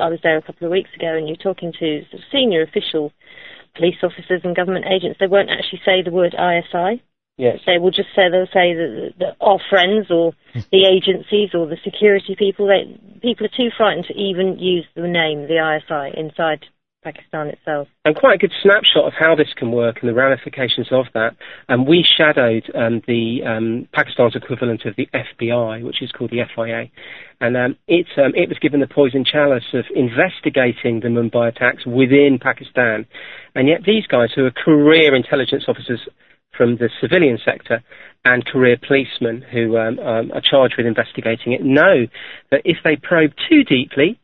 I 0.01 0.09
was 0.09 0.19
there 0.23 0.37
a 0.37 0.43
couple 0.43 0.67
of 0.67 0.73
weeks 0.73 0.91
ago, 0.97 1.15
and 1.17 1.29
you're 1.29 1.37
talking 1.37 1.73
to 1.79 2.03
senior 2.33 2.63
official 2.63 3.13
police 3.77 3.97
officers 4.03 4.41
and 4.45 4.57
government 4.57 4.87
agents. 4.87 5.19
They 5.21 5.27
won't 5.27 5.51
actually 5.51 5.83
say 5.85 6.03
the 6.03 6.11
word 6.11 6.35
ISI. 6.35 7.03
Yes. 7.39 7.61
They 7.67 7.79
will 7.79 7.91
just 7.91 8.09
say 8.17 8.31
they'll 8.31 8.47
say 8.47 8.73
that, 8.73 9.13
that 9.19 9.37
our 9.41 9.59
friends 9.69 10.11
or 10.11 10.33
the 10.73 10.87
agencies 10.87 11.51
or 11.55 11.67
the 11.67 11.77
security 11.85 12.35
people. 12.37 12.67
They 12.67 12.99
people 13.21 13.47
are 13.47 13.57
too 13.57 13.69
frightened 13.77 14.07
to 14.07 14.15
even 14.15 14.59
use 14.59 14.87
the 14.95 15.09
name 15.09 15.47
the 15.47 15.61
ISI 15.61 16.19
inside 16.19 16.65
Pakistan 17.07 17.47
itself. 17.47 17.87
And 18.05 18.17
quite 18.17 18.35
a 18.35 18.39
good 18.39 18.53
snapshot 18.63 19.07
of 19.07 19.13
how 19.17 19.37
this 19.37 19.53
can 19.57 19.71
work 19.71 19.99
and 20.01 20.09
the 20.09 20.15
ramifications 20.15 20.89
of 20.91 21.07
that. 21.15 21.37
And 21.69 21.83
um, 21.83 21.87
we 21.87 22.05
shadowed 22.05 22.65
um, 22.75 23.01
the 23.07 23.43
um, 23.47 23.89
Pakistan's 23.93 24.35
equivalent 24.35 24.85
of 24.87 24.97
the 24.97 25.09
FBI, 25.15 25.85
which 25.85 26.03
is 26.03 26.11
called 26.11 26.31
the 26.31 26.43
FIA, 26.55 26.91
and 27.41 27.57
um, 27.57 27.77
it, 27.87 28.07
um, 28.17 28.33
it 28.35 28.49
was 28.49 28.59
given 28.59 28.81
the 28.81 28.89
poison 28.89 29.25
chalice 29.25 29.71
of 29.73 29.85
investigating 29.95 31.01
the 31.01 31.09
Mumbai 31.09 31.49
attacks 31.49 31.87
within 31.87 32.41
Pakistan. 32.43 33.07
And 33.55 33.69
yet 33.69 33.83
these 33.87 34.07
guys, 34.07 34.31
who 34.35 34.45
are 34.45 34.51
career 34.51 35.15
intelligence 35.15 35.65
officers 35.69 36.01
from 36.57 36.77
the 36.77 36.91
civilian 37.01 37.39
sector 37.45 37.85
and 38.25 38.45
career 38.45 38.77
policemen 38.77 39.43
who 39.53 39.77
um, 39.77 40.01
are 40.01 40.43
charged 40.43 40.75
with 40.77 40.87
investigating 40.87 41.53
it, 41.53 41.63
know 41.63 42.07
that 42.51 42.63
if 42.65 42.79
they 42.83 42.97
probe 42.97 43.33
too 43.49 43.63
deeply, 43.63 44.19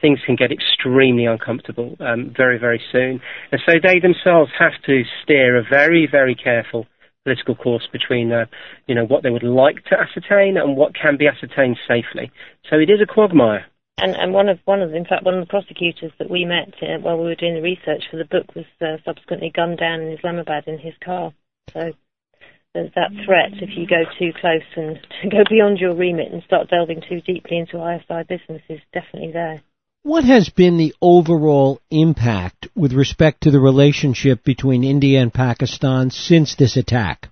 things 0.00 0.20
can 0.24 0.36
get 0.36 0.52
extremely 0.52 1.24
uncomfortable 1.24 1.96
um, 2.00 2.32
very, 2.36 2.58
very 2.58 2.80
soon. 2.92 3.20
And 3.50 3.60
so 3.66 3.74
they 3.82 3.98
themselves 3.98 4.50
have 4.58 4.80
to 4.86 5.02
steer 5.22 5.56
a 5.56 5.62
very, 5.62 6.08
very 6.10 6.34
careful 6.34 6.86
political 7.24 7.54
course 7.54 7.86
between, 7.92 8.32
uh, 8.32 8.46
you 8.86 8.94
know, 8.94 9.04
what 9.04 9.22
they 9.22 9.30
would 9.30 9.42
like 9.42 9.84
to 9.84 9.96
ascertain 9.98 10.56
and 10.56 10.76
what 10.76 10.94
can 10.94 11.16
be 11.16 11.26
ascertained 11.26 11.76
safely. 11.86 12.30
So 12.70 12.76
it 12.76 12.90
is 12.90 13.00
a 13.02 13.06
quagmire. 13.06 13.66
And, 13.98 14.14
and 14.14 14.32
one 14.32 14.48
of 14.48 14.60
one 14.64 14.80
of 14.80 14.94
in 14.94 15.04
fact 15.04 15.24
one 15.24 15.34
of 15.34 15.40
the 15.40 15.50
prosecutors 15.50 16.12
that 16.18 16.30
we 16.30 16.44
met 16.44 16.72
uh, 16.80 16.98
while 17.00 17.18
we 17.18 17.24
were 17.24 17.34
doing 17.34 17.54
the 17.54 17.62
research 17.62 18.04
for 18.08 18.16
the 18.16 18.24
book 18.24 18.46
was 18.54 18.64
uh, 18.80 19.02
subsequently 19.04 19.50
gunned 19.52 19.78
down 19.78 20.00
in 20.00 20.16
Islamabad 20.16 20.68
in 20.68 20.78
his 20.78 20.94
car. 21.04 21.32
So 21.72 21.92
there's 22.74 22.92
that 22.94 23.10
threat 23.24 23.60
if 23.60 23.70
you 23.76 23.88
go 23.88 24.04
too 24.16 24.32
close 24.40 24.62
and 24.76 25.00
to 25.22 25.28
go 25.36 25.42
beyond 25.50 25.78
your 25.78 25.94
remit 25.94 26.32
and 26.32 26.44
start 26.44 26.70
delving 26.70 27.02
too 27.08 27.20
deeply 27.20 27.58
into 27.58 27.76
ISI 27.76 28.22
business 28.28 28.62
is 28.68 28.80
definitely 28.92 29.32
there. 29.32 29.60
What 30.08 30.24
has 30.24 30.48
been 30.48 30.78
the 30.78 30.94
overall 31.02 31.82
impact 31.90 32.68
with 32.74 32.94
respect 32.94 33.42
to 33.42 33.50
the 33.50 33.60
relationship 33.60 34.42
between 34.42 34.82
India 34.82 35.20
and 35.20 35.30
Pakistan 35.30 36.08
since 36.08 36.54
this 36.54 36.78
attack? 36.78 37.28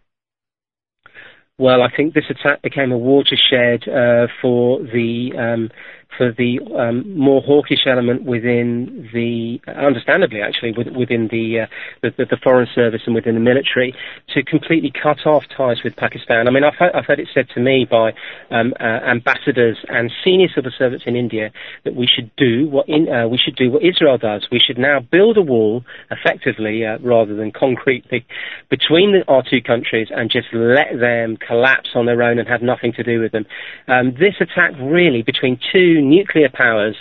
Well, 1.57 1.81
I 1.81 1.89
think 1.97 2.13
this 2.13 2.29
attack 2.29 2.61
became 2.61 2.93
a 2.93 2.99
watershed 2.99 3.89
uh, 3.89 4.27
for 4.43 4.81
the 4.81 5.31
um, 5.39 5.71
for 6.17 6.33
the 6.33 6.61
um, 6.77 7.19
more 7.19 7.43
hawkish 7.43 7.87
element 7.87 8.25
within 8.25 9.09
the, 9.13 9.61
understandably 9.71 10.41
actually, 10.41 10.73
within 10.73 11.29
the, 11.29 11.61
uh, 11.61 11.67
the, 12.03 12.25
the, 12.25 12.37
foreign 12.43 12.67
service 12.75 13.03
and 13.07 13.15
within 13.15 13.35
the 13.35 13.41
military, 13.41 13.95
to 14.29 14.43
completely 14.43 14.91
cut 14.91 15.27
off 15.27 15.45
ties 15.57 15.79
with 15.85 15.95
Pakistan. 15.97 16.49
I 16.49 16.51
mean, 16.51 16.65
I've, 16.65 16.75
I've 16.95 17.05
heard 17.07 17.21
it 17.21 17.29
said 17.35 17.49
to 17.55 17.61
me 17.61 17.87
by 17.91 18.13
um, 18.51 18.73
uh, 18.81 18.85
ambassadors 18.85 19.79
and 19.89 20.11
senior 20.25 20.49
civil 20.55 20.71
servants 20.77 21.05
in 21.07 21.17
India 21.17 21.51
that 21.85 21.95
we 21.95 22.07
should 22.07 22.31
do 22.37 22.69
what 22.69 22.89
in, 22.89 23.09
uh, 23.09 23.29
we 23.29 23.39
should 23.39 23.57
do 23.57 23.71
what 23.71 23.83
Israel 23.83 24.19
does. 24.19 24.47
We 24.51 24.61
should 24.61 24.79
now 24.79 25.01
build 25.01 25.37
a 25.37 25.43
wall, 25.43 25.85
effectively 26.11 26.85
uh, 26.85 26.99
rather 26.99 27.35
than 27.35 27.53
concretely, 27.53 28.25
between 28.71 29.13
the, 29.13 29.25
our 29.29 29.43
two 29.43 29.61
countries 29.61 30.09
and 30.11 30.31
just 30.31 30.49
let 30.53 30.99
them 30.99 31.37
collapse 31.37 31.91
on 31.95 32.07
their 32.07 32.23
own 32.23 32.39
and 32.39 32.49
have 32.49 32.63
nothing 32.63 32.93
to 32.95 33.03
do 33.03 33.21
with 33.21 33.33
them. 33.33 33.47
Um, 33.89 34.15
this 34.15 34.35
attack 34.41 34.73
really 34.81 35.23
between 35.23 35.59
two 35.73 35.96
nuclear 36.03 36.49
powers 36.53 36.97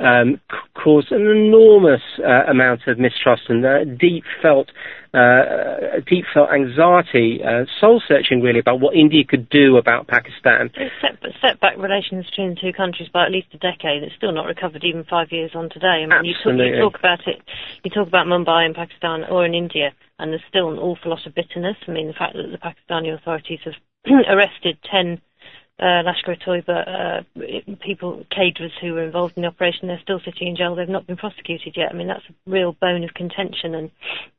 um, 0.00 0.40
caused 0.74 1.12
an 1.12 1.26
enormous 1.26 2.00
uh, 2.18 2.50
amount 2.50 2.86
of 2.86 2.98
mistrust 2.98 3.42
and 3.48 3.64
uh, 3.64 3.84
deep 3.84 4.24
felt 4.40 4.70
uh, 5.12 5.98
deep 6.06 6.24
felt 6.32 6.50
anxiety, 6.50 7.40
uh, 7.42 7.64
soul 7.80 8.00
searching 8.06 8.40
really 8.40 8.60
about 8.60 8.80
what 8.80 8.94
India 8.94 9.24
could 9.24 9.48
do 9.48 9.76
about 9.76 10.06
Pakistan. 10.06 10.70
It's 10.74 10.94
set, 11.00 11.18
set 11.42 11.60
back 11.60 11.76
relations 11.78 12.26
between 12.30 12.50
the 12.50 12.60
two 12.60 12.72
countries 12.72 13.08
by 13.12 13.26
at 13.26 13.32
least 13.32 13.48
a 13.52 13.58
decade. 13.58 14.04
It's 14.04 14.14
still 14.14 14.32
not 14.32 14.46
recovered 14.46 14.84
even 14.84 15.04
five 15.04 15.32
years 15.32 15.50
on 15.54 15.68
today. 15.68 16.06
I 16.06 16.06
mean, 16.06 16.24
you 16.24 16.34
talk, 16.34 16.54
you 16.54 16.80
talk 16.80 16.98
about 16.98 17.26
it, 17.26 17.42
you 17.82 17.90
talk 17.90 18.06
about 18.06 18.26
Mumbai 18.26 18.66
in 18.66 18.74
Pakistan 18.74 19.24
or 19.24 19.44
in 19.44 19.52
India, 19.52 19.90
and 20.18 20.30
there's 20.30 20.46
still 20.48 20.70
an 20.70 20.78
awful 20.78 21.10
lot 21.10 21.26
of 21.26 21.34
bitterness. 21.34 21.76
I 21.88 21.90
mean, 21.90 22.06
the 22.06 22.14
fact 22.14 22.36
that 22.36 22.46
the 22.46 22.58
Pakistani 22.58 23.12
authorities 23.12 23.60
have 23.64 23.74
arrested 24.28 24.78
10 24.88 25.20
uh, 25.80 26.02
Lashkar-e-Toiba 26.04 27.24
uh, 27.40 27.76
people, 27.82 28.24
cadres 28.30 28.72
who 28.80 28.92
were 28.92 29.02
involved 29.02 29.34
in 29.36 29.42
the 29.42 29.48
operation, 29.48 29.88
they're 29.88 30.00
still 30.02 30.20
sitting 30.24 30.48
in 30.48 30.56
jail. 30.56 30.74
They've 30.74 30.88
not 30.88 31.06
been 31.06 31.16
prosecuted 31.16 31.74
yet. 31.76 31.90
I 31.90 31.94
mean, 31.94 32.08
that's 32.08 32.24
a 32.28 32.50
real 32.50 32.72
bone 32.72 33.02
of 33.04 33.14
contention. 33.14 33.74
And 33.74 33.90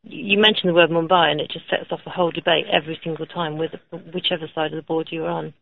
you 0.04 0.39
mentioned 0.39 0.69
the 0.69 0.73
word 0.73 0.91
Mumbai, 0.91 1.32
and 1.32 1.41
it 1.41 1.49
just 1.51 1.69
sets 1.69 1.91
off 1.91 2.01
the 2.04 2.12
whole 2.12 2.32
debate 2.32 2.65
every 2.71 2.99
single 3.04 3.25
time, 3.25 3.58
with 3.58 3.71
whichever 4.13 4.47
side 4.54 4.71
of 4.71 4.77
the 4.77 4.84
board 4.84 5.10
you're 5.12 5.30
on. 5.30 5.54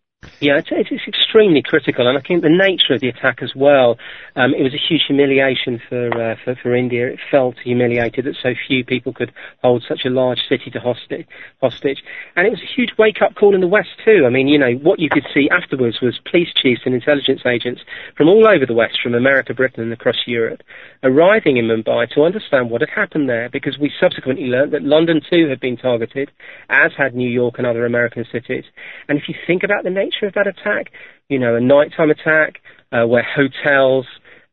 Yeah, 0.41 0.57
it's, 0.57 0.69
it's, 0.71 1.07
extremely 1.07 1.61
critical, 1.61 2.07
and 2.07 2.17
I 2.17 2.21
think 2.21 2.41
the 2.41 2.49
nature 2.49 2.93
of 2.93 3.01
the 3.01 3.07
attack 3.07 3.41
as 3.41 3.53
well. 3.55 3.97
Um, 4.35 4.53
it 4.53 4.63
was 4.63 4.73
a 4.73 4.77
huge 4.77 5.03
humiliation 5.07 5.81
for, 5.87 6.07
uh, 6.11 6.35
for, 6.43 6.55
for 6.55 6.75
India. 6.75 7.07
It 7.07 7.19
felt 7.31 7.55
humiliated 7.59 8.25
that 8.25 8.35
so 8.41 8.53
few 8.67 8.83
people 8.83 9.13
could 9.13 9.31
hold 9.61 9.83
such 9.87 10.05
a 10.05 10.09
large 10.09 10.39
city 10.49 10.71
to 10.71 10.79
hostage, 10.79 11.27
hostage, 11.61 12.03
and 12.35 12.47
it 12.47 12.49
was 12.49 12.61
a 12.61 12.73
huge 12.75 12.91
wake-up 12.97 13.35
call 13.35 13.55
in 13.55 13.61
the 13.61 13.67
West 13.67 13.89
too. 14.03 14.23
I 14.25 14.29
mean, 14.29 14.47
you 14.47 14.57
know, 14.57 14.73
what 14.75 14.99
you 14.99 15.09
could 15.09 15.25
see 15.33 15.49
afterwards 15.51 16.01
was 16.01 16.19
police 16.29 16.51
chiefs 16.55 16.81
and 16.85 16.95
intelligence 16.95 17.41
agents 17.45 17.81
from 18.17 18.27
all 18.27 18.47
over 18.47 18.65
the 18.65 18.73
West, 18.73 18.99
from 19.01 19.15
America, 19.15 19.53
Britain, 19.53 19.83
and 19.83 19.93
across 19.93 20.23
Europe, 20.25 20.61
arriving 21.03 21.57
in 21.57 21.65
Mumbai 21.65 22.09
to 22.11 22.23
understand 22.23 22.69
what 22.69 22.81
had 22.81 22.89
happened 22.89 23.29
there, 23.29 23.49
because 23.49 23.77
we 23.77 23.91
subsequently 23.99 24.45
learned 24.45 24.73
that 24.73 24.83
London 24.83 25.21
too 25.29 25.47
had 25.47 25.59
been 25.59 25.77
targeted, 25.77 26.31
as 26.69 26.91
had 26.97 27.13
New 27.13 27.29
York 27.29 27.55
and 27.57 27.67
other 27.67 27.85
American 27.85 28.25
cities. 28.31 28.65
And 29.07 29.17
if 29.17 29.29
you 29.29 29.35
think 29.45 29.63
about 29.63 29.83
the 29.83 29.89
nature 29.89 30.08
nature 30.09 30.27
of 30.27 30.33
that 30.33 30.47
attack. 30.47 30.91
You 31.29 31.39
know, 31.39 31.55
a 31.55 31.61
nighttime 31.61 32.09
attack 32.09 32.61
uh, 32.91 33.05
where 33.05 33.23
hotels 33.23 34.05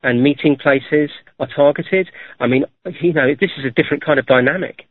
and 0.02 0.22
meeting 0.22 0.56
places 0.56 1.10
are 1.40 1.48
targeted. 1.54 2.08
I 2.40 2.46
mean, 2.46 2.64
you 3.00 3.12
know, 3.12 3.34
this 3.38 3.50
is 3.58 3.64
a 3.64 3.70
different 3.70 4.04
kind 4.04 4.18
of 4.18 4.26
dynamic. 4.26 4.84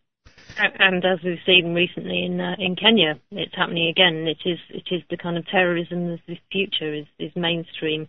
And 0.58 1.04
as 1.04 1.20
we've 1.24 1.40
seen 1.46 1.74
recently 1.74 2.24
in 2.24 2.40
uh, 2.40 2.56
in 2.58 2.76
Kenya, 2.76 3.20
it's 3.32 3.56
happening 3.56 3.90
again. 3.90 4.26
It 4.28 4.38
is 4.46 4.60
it 4.70 4.88
is 4.90 5.02
the 5.10 5.18
kind 5.18 5.38
of 5.38 5.46
terrorism 5.48 6.12
of 6.12 6.20
the 6.28 6.38
future 6.52 6.94
is, 6.94 7.06
is 7.20 7.32
mainstream 7.36 8.08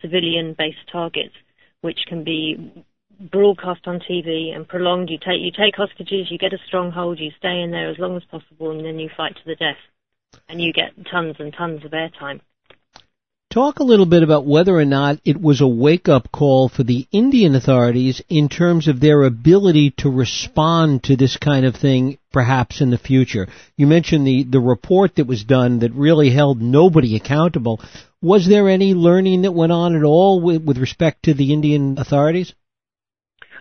civilian-based 0.00 0.86
targets, 0.90 1.34
which 1.80 2.00
can 2.06 2.22
be 2.22 2.84
broadcast 3.32 3.86
on 3.86 3.98
TV 3.98 4.54
and 4.54 4.68
prolonged. 4.68 5.10
You 5.10 5.18
take 5.18 5.40
you 5.40 5.50
take 5.50 5.74
hostages, 5.74 6.30
you 6.30 6.38
get 6.38 6.52
a 6.52 6.58
stronghold, 6.66 7.18
you 7.18 7.32
stay 7.38 7.60
in 7.60 7.72
there 7.72 7.90
as 7.90 7.98
long 7.98 8.16
as 8.16 8.22
possible, 8.30 8.70
and 8.70 8.84
then 8.84 9.00
you 9.00 9.10
fight 9.16 9.34
to 9.34 9.42
the 9.44 9.56
death 9.56 9.82
and 10.48 10.60
you 10.60 10.72
get 10.72 10.92
tons 11.10 11.36
and 11.38 11.52
tons 11.52 11.84
of 11.84 11.92
airtime. 11.92 12.40
Talk 13.50 13.80
a 13.80 13.84
little 13.84 14.06
bit 14.06 14.22
about 14.22 14.46
whether 14.46 14.76
or 14.76 14.84
not 14.84 15.18
it 15.24 15.40
was 15.40 15.60
a 15.60 15.66
wake 15.66 16.08
up 16.08 16.30
call 16.30 16.68
for 16.68 16.84
the 16.84 17.08
Indian 17.10 17.56
authorities 17.56 18.22
in 18.28 18.48
terms 18.48 18.86
of 18.86 19.00
their 19.00 19.24
ability 19.24 19.90
to 19.98 20.08
respond 20.08 21.02
to 21.04 21.16
this 21.16 21.36
kind 21.36 21.66
of 21.66 21.74
thing 21.74 22.18
perhaps 22.32 22.80
in 22.80 22.90
the 22.90 22.98
future. 22.98 23.48
You 23.76 23.88
mentioned 23.88 24.24
the, 24.24 24.44
the 24.44 24.60
report 24.60 25.16
that 25.16 25.26
was 25.26 25.42
done 25.42 25.80
that 25.80 25.92
really 25.92 26.30
held 26.30 26.62
nobody 26.62 27.16
accountable. 27.16 27.80
Was 28.22 28.46
there 28.46 28.68
any 28.68 28.94
learning 28.94 29.42
that 29.42 29.52
went 29.52 29.72
on 29.72 29.96
at 29.96 30.04
all 30.04 30.40
with, 30.40 30.62
with 30.62 30.78
respect 30.78 31.24
to 31.24 31.34
the 31.34 31.52
Indian 31.52 31.98
authorities? 31.98 32.54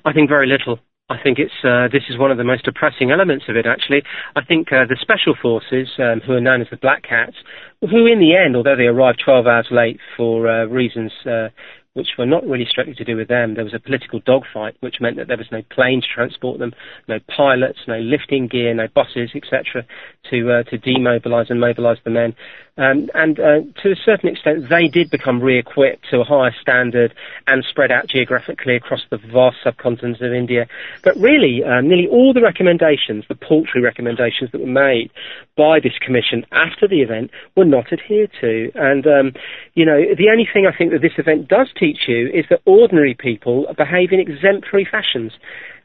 I 0.05 0.13
think 0.13 0.29
very 0.29 0.45
little. 0.45 0.77
I 1.09 1.17
think 1.21 1.39
it's 1.39 1.53
uh, 1.63 1.87
this 1.91 2.03
is 2.09 2.19
one 2.19 2.31
of 2.31 2.37
the 2.37 2.43
most 2.43 2.65
depressing 2.65 3.09
elements 3.09 3.45
of 3.49 3.55
it. 3.55 3.65
Actually, 3.65 4.03
I 4.35 4.43
think 4.45 4.71
uh, 4.71 4.85
the 4.85 4.97
special 5.01 5.35
forces, 5.41 5.89
um, 5.97 6.21
who 6.21 6.33
are 6.33 6.41
known 6.41 6.61
as 6.61 6.67
the 6.69 6.77
Black 6.77 7.03
Cats, 7.03 7.35
who 7.81 8.05
in 8.05 8.19
the 8.19 8.35
end, 8.35 8.55
although 8.55 8.75
they 8.75 8.85
arrived 8.85 9.21
12 9.23 9.47
hours 9.47 9.67
late 9.71 9.99
for 10.15 10.47
uh, 10.47 10.65
reasons 10.65 11.11
uh, 11.25 11.49
which 11.93 12.09
were 12.17 12.25
not 12.25 12.45
really 12.45 12.65
strictly 12.69 12.93
to 12.93 13.03
do 13.03 13.15
with 13.15 13.27
them. 13.27 13.55
There 13.55 13.63
was 13.63 13.73
a 13.73 13.79
political 13.79 14.19
dogfight, 14.19 14.75
which 14.79 15.01
meant 15.01 15.17
that 15.17 15.27
there 15.27 15.37
was 15.37 15.51
no 15.51 15.61
plane 15.71 16.01
to 16.01 16.07
transport 16.07 16.59
them, 16.59 16.73
no 17.07 17.19
pilots, 17.35 17.79
no 17.87 17.99
lifting 17.99 18.47
gear, 18.47 18.73
no 18.73 18.87
buses, 18.93 19.31
etc., 19.35 19.85
to 20.29 20.51
uh, 20.51 20.63
to 20.63 20.77
demobilise 20.77 21.49
and 21.49 21.59
mobilise 21.59 21.97
the 22.03 22.11
men. 22.11 22.35
Um, 22.79 23.09
and 23.13 23.37
uh, 23.39 23.59
to 23.83 23.91
a 23.91 23.95
certain 24.05 24.29
extent, 24.29 24.69
they 24.69 24.87
did 24.87 25.11
become 25.11 25.41
re-equipped 25.41 26.09
to 26.11 26.21
a 26.21 26.23
higher 26.23 26.55
standard 26.61 27.13
and 27.45 27.65
spread 27.69 27.91
out 27.91 28.07
geographically 28.07 28.77
across 28.77 29.01
the 29.11 29.17
vast 29.17 29.57
subcontinent 29.63 30.21
of 30.21 30.31
India. 30.31 30.65
But 31.03 31.17
really, 31.17 31.61
uh, 31.61 31.81
nearly 31.81 32.07
all 32.07 32.33
the 32.33 32.41
recommendations, 32.41 33.25
the 33.27 33.35
paltry 33.35 33.81
recommendations 33.81 34.51
that 34.53 34.61
were 34.61 34.67
made 34.67 35.11
by 35.57 35.81
this 35.81 35.97
commission 35.99 36.45
after 36.53 36.87
the 36.87 37.01
event, 37.01 37.31
were 37.57 37.65
not 37.65 37.91
adhered 37.91 38.31
to. 38.39 38.71
And 38.75 39.05
um, 39.05 39.33
you 39.73 39.85
know, 39.85 39.99
the 40.17 40.29
only 40.31 40.47
thing 40.51 40.65
I 40.65 40.75
think 40.75 40.91
that 40.93 41.01
this 41.01 41.17
event 41.17 41.49
does 41.49 41.67
teach 41.77 42.07
you 42.07 42.29
is 42.29 42.45
that 42.49 42.61
ordinary 42.65 43.13
people 43.13 43.65
behave 43.75 44.13
in 44.13 44.21
exemplary 44.21 44.87
fashions. 44.89 45.33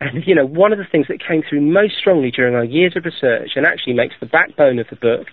And, 0.01 0.25
you 0.27 0.35
know, 0.35 0.47
one 0.47 0.73
of 0.73 0.79
the 0.79 0.87
things 0.91 1.07
that 1.09 1.21
came 1.27 1.43
through 1.49 1.61
most 1.61 1.95
strongly 1.99 2.31
during 2.31 2.55
our 2.55 2.65
years 2.65 2.95
of 2.97 3.05
research 3.05 3.53
and 3.57 3.67
actually 3.67 3.95
makes 3.95 4.15
the 4.21 4.27
backbone 4.27 4.79
of 4.79 4.87
the 4.91 4.97
book 4.97 5.29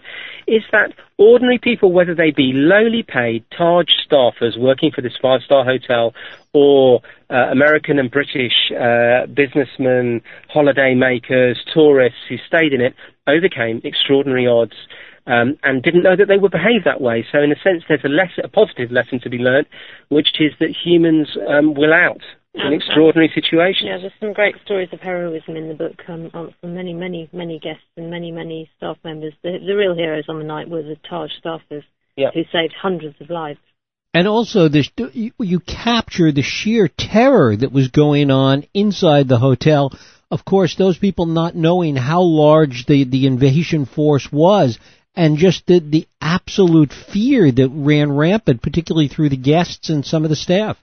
is 0.48 0.64
that 0.72 0.94
ordinary 1.18 1.58
people, 1.58 1.92
whether 1.92 2.16
they 2.16 2.32
be 2.32 2.52
lowly 2.54 3.04
paid 3.04 3.44
Taj 3.58 3.88
staffers 4.10 4.60
working 4.60 4.92
for 4.92 5.02
this 5.02 5.14
five-star 5.22 5.66
hotel 5.66 6.14
or 6.54 7.02
uh, 7.30 7.50
American 7.52 8.00
and 8.00 8.12
British 8.12 8.72
uh, 8.72 9.26
businessmen, 9.28 10.22
holiday 10.50 10.94
makers, 10.96 11.60
tourists 11.74 12.20
who 12.30 12.38
stayed 12.48 12.74
in 12.74 12.82
it, 12.82 12.94
overcame 13.28 13.82
extraordinary 13.84 14.48
odds 14.48 14.76
um, 15.28 15.58
and 15.64 15.84
didn't 15.84 16.04
know 16.04 16.16
that 16.16 16.28
they 16.28 16.38
would 16.38 16.52
behave 16.52 16.84
that 16.86 17.02
way. 17.02 17.26
So, 17.32 17.42
in 17.42 17.52
a 17.52 17.56
sense, 17.64 17.84
there's 17.88 18.04
a, 18.04 18.10
lesson, 18.10 18.44
a 18.44 18.48
positive 18.48 18.92
lesson 18.92 19.20
to 19.22 19.30
be 19.30 19.38
learnt, 19.38 19.68
which 20.10 20.40
is 20.40 20.52
that 20.60 20.76
humans 20.84 21.38
um, 21.48 21.74
will 21.74 21.94
out 21.94 22.22
in 22.54 22.62
um, 22.62 22.74
extraordinary 22.74 23.32
situation. 23.34 23.88
Yeah, 23.88 23.98
there's 24.00 24.14
some 24.20 24.34
great 24.34 24.56
stories 24.66 24.90
of 24.92 25.00
heroism 25.00 25.56
in 25.56 25.70
the 25.70 25.74
book 25.74 25.98
um, 26.08 26.30
from 26.32 26.74
many, 26.74 26.94
many, 26.94 27.30
many 27.32 27.60
guests 27.60 27.84
and 27.96 28.10
many, 28.10 28.32
many 28.32 28.70
staff 28.78 28.98
members. 29.04 29.34
The, 29.44 29.58
the 29.66 29.74
real 29.74 29.96
heroes 29.96 30.26
on 30.28 30.38
the 30.38 30.44
night 30.44 30.70
were 30.70 30.84
the 30.84 30.98
Taj 31.10 31.32
staffers 31.44 31.84
yep. 32.16 32.34
who 32.34 32.44
saved 32.52 32.74
hundreds 32.80 33.20
of 33.22 33.30
lives. 33.30 33.60
And 34.14 34.28
also, 34.28 34.68
this, 34.68 34.90
you, 35.14 35.32
you 35.40 35.60
capture 35.62 36.32
the 36.32 36.42
sheer 36.42 36.90
terror 36.90 37.56
that 37.56 37.72
was 37.72 37.88
going 37.88 38.30
on 38.30 38.66
inside 38.74 39.30
the 39.30 39.40
hotel. 39.40 39.98
Of 40.30 40.44
course, 40.44 40.76
those 40.76 40.98
people 40.98 41.26
not 41.28 41.56
knowing 41.56 41.96
how 41.96 42.22
large 42.22 42.86
the, 42.86 43.06
the 43.06 43.26
invasion 43.26 43.86
force 43.86 44.30
was 44.32 44.78
and 45.16 45.38
just 45.38 45.66
the, 45.68 45.80
the 45.80 46.08
absolute 46.20 46.92
fear 46.92 47.52
that 47.52 47.70
ran 47.70 48.12
rampant, 48.12 48.62
particularly 48.62 49.08
through 49.08 49.30
the 49.30 49.38
guests 49.38 49.90
and 49.90 50.06
some 50.06 50.24
of 50.24 50.30
the 50.30 50.36
staff. 50.36 50.78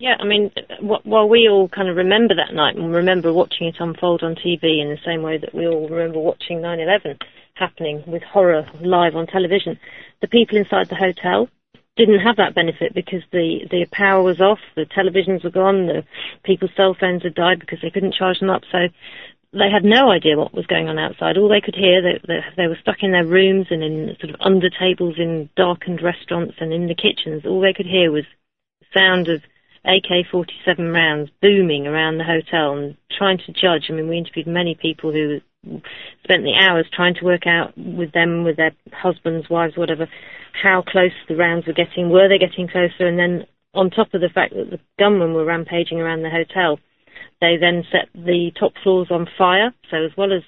Yeah, 0.00 0.14
I 0.20 0.24
mean, 0.24 0.52
while 0.80 1.28
we 1.28 1.48
all 1.48 1.68
kind 1.68 1.88
of 1.88 1.96
remember 1.96 2.36
that 2.36 2.54
night 2.54 2.76
and 2.76 2.94
remember 2.94 3.32
watching 3.32 3.66
it 3.66 3.80
unfold 3.80 4.22
on 4.22 4.36
TV 4.36 4.80
in 4.80 4.90
the 4.90 4.98
same 5.04 5.22
way 5.22 5.38
that 5.38 5.52
we 5.52 5.66
all 5.66 5.88
remember 5.88 6.20
watching 6.20 6.60
9/11 6.60 7.20
happening 7.54 8.04
with 8.06 8.22
horror 8.22 8.64
live 8.80 9.16
on 9.16 9.26
television, 9.26 9.76
the 10.20 10.28
people 10.28 10.56
inside 10.56 10.88
the 10.88 10.94
hotel 10.94 11.48
didn't 11.96 12.20
have 12.20 12.36
that 12.36 12.54
benefit 12.54 12.94
because 12.94 13.24
the 13.32 13.66
the 13.72 13.86
power 13.90 14.22
was 14.22 14.40
off, 14.40 14.60
the 14.76 14.86
televisions 14.86 15.42
were 15.42 15.50
gone, 15.50 15.88
the 15.88 16.04
people's 16.44 16.70
cell 16.76 16.94
phones 16.94 17.24
had 17.24 17.34
died 17.34 17.58
because 17.58 17.80
they 17.82 17.90
couldn't 17.90 18.14
charge 18.14 18.38
them 18.38 18.50
up. 18.50 18.62
So 18.70 18.86
they 19.52 19.68
had 19.68 19.82
no 19.82 20.12
idea 20.12 20.38
what 20.38 20.54
was 20.54 20.66
going 20.66 20.88
on 20.88 21.00
outside. 21.00 21.36
All 21.36 21.48
they 21.48 21.60
could 21.60 21.74
hear, 21.74 22.02
they, 22.02 22.20
they, 22.24 22.40
they 22.56 22.66
were 22.68 22.78
stuck 22.80 23.02
in 23.02 23.10
their 23.10 23.26
rooms 23.26 23.66
and 23.70 23.82
in 23.82 24.16
sort 24.20 24.32
of 24.32 24.40
under 24.40 24.70
tables 24.70 25.16
in 25.18 25.50
darkened 25.56 26.02
restaurants 26.02 26.54
and 26.60 26.72
in 26.72 26.86
the 26.86 26.94
kitchens. 26.94 27.44
All 27.44 27.60
they 27.60 27.72
could 27.72 27.86
hear 27.86 28.12
was 28.12 28.26
the 28.78 28.86
sound 28.94 29.26
of 29.26 29.42
AK-47 29.88 30.92
rounds 30.92 31.30
booming 31.40 31.86
around 31.86 32.18
the 32.18 32.24
hotel 32.24 32.76
and 32.76 32.96
trying 33.16 33.38
to 33.38 33.52
judge. 33.52 33.88
I 33.88 33.92
mean, 33.92 34.08
we 34.08 34.18
interviewed 34.18 34.46
many 34.46 34.74
people 34.74 35.12
who 35.12 35.40
spent 36.22 36.44
the 36.44 36.54
hours 36.60 36.86
trying 36.94 37.14
to 37.14 37.24
work 37.24 37.46
out 37.46 37.72
with 37.76 38.12
them, 38.12 38.44
with 38.44 38.56
their 38.56 38.72
husbands, 38.92 39.48
wives, 39.48 39.76
whatever, 39.76 40.06
how 40.62 40.82
close 40.86 41.12
the 41.28 41.36
rounds 41.36 41.66
were 41.66 41.72
getting. 41.72 42.10
Were 42.10 42.28
they 42.28 42.38
getting 42.38 42.68
closer? 42.68 43.06
And 43.06 43.18
then 43.18 43.46
on 43.74 43.90
top 43.90 44.12
of 44.12 44.20
the 44.20 44.28
fact 44.32 44.54
that 44.54 44.70
the 44.70 44.80
gunmen 44.98 45.32
were 45.32 45.44
rampaging 45.44 46.00
around 46.00 46.22
the 46.22 46.30
hotel, 46.30 46.78
they 47.40 47.56
then 47.56 47.84
set 47.90 48.08
the 48.14 48.50
top 48.58 48.72
floors 48.82 49.08
on 49.10 49.26
fire. 49.38 49.72
So 49.90 50.04
as 50.04 50.10
well 50.16 50.32
as 50.32 50.42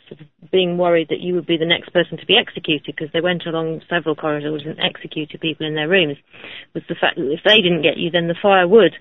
being 0.53 0.77
worried 0.77 1.09
that 1.09 1.21
you 1.21 1.35
would 1.35 1.47
be 1.47 1.57
the 1.57 1.65
next 1.65 1.93
person 1.93 2.19
to 2.19 2.27
be 2.27 2.37
executed, 2.37 2.87
because 2.87 3.09
they 3.13 3.21
went 3.21 3.47
along 3.47 3.83
several 3.89 4.15
corridors 4.15 4.63
and 4.67 4.79
executed 4.81 5.41
people 5.41 5.67
in 5.67 5.77
their 5.77 5.89
rooms, 5.89 6.19
was 6.75 6.85
the 6.89 6.95
fact 7.01 7.17
that 7.17 7.33
if 7.33 7.41
they 7.45 7.63
didn't 7.63 7.83
get 7.83 7.97
you, 7.97 8.11
then 8.11 8.29
the 8.29 8.35
fire 8.41 8.69
would. 8.69 8.95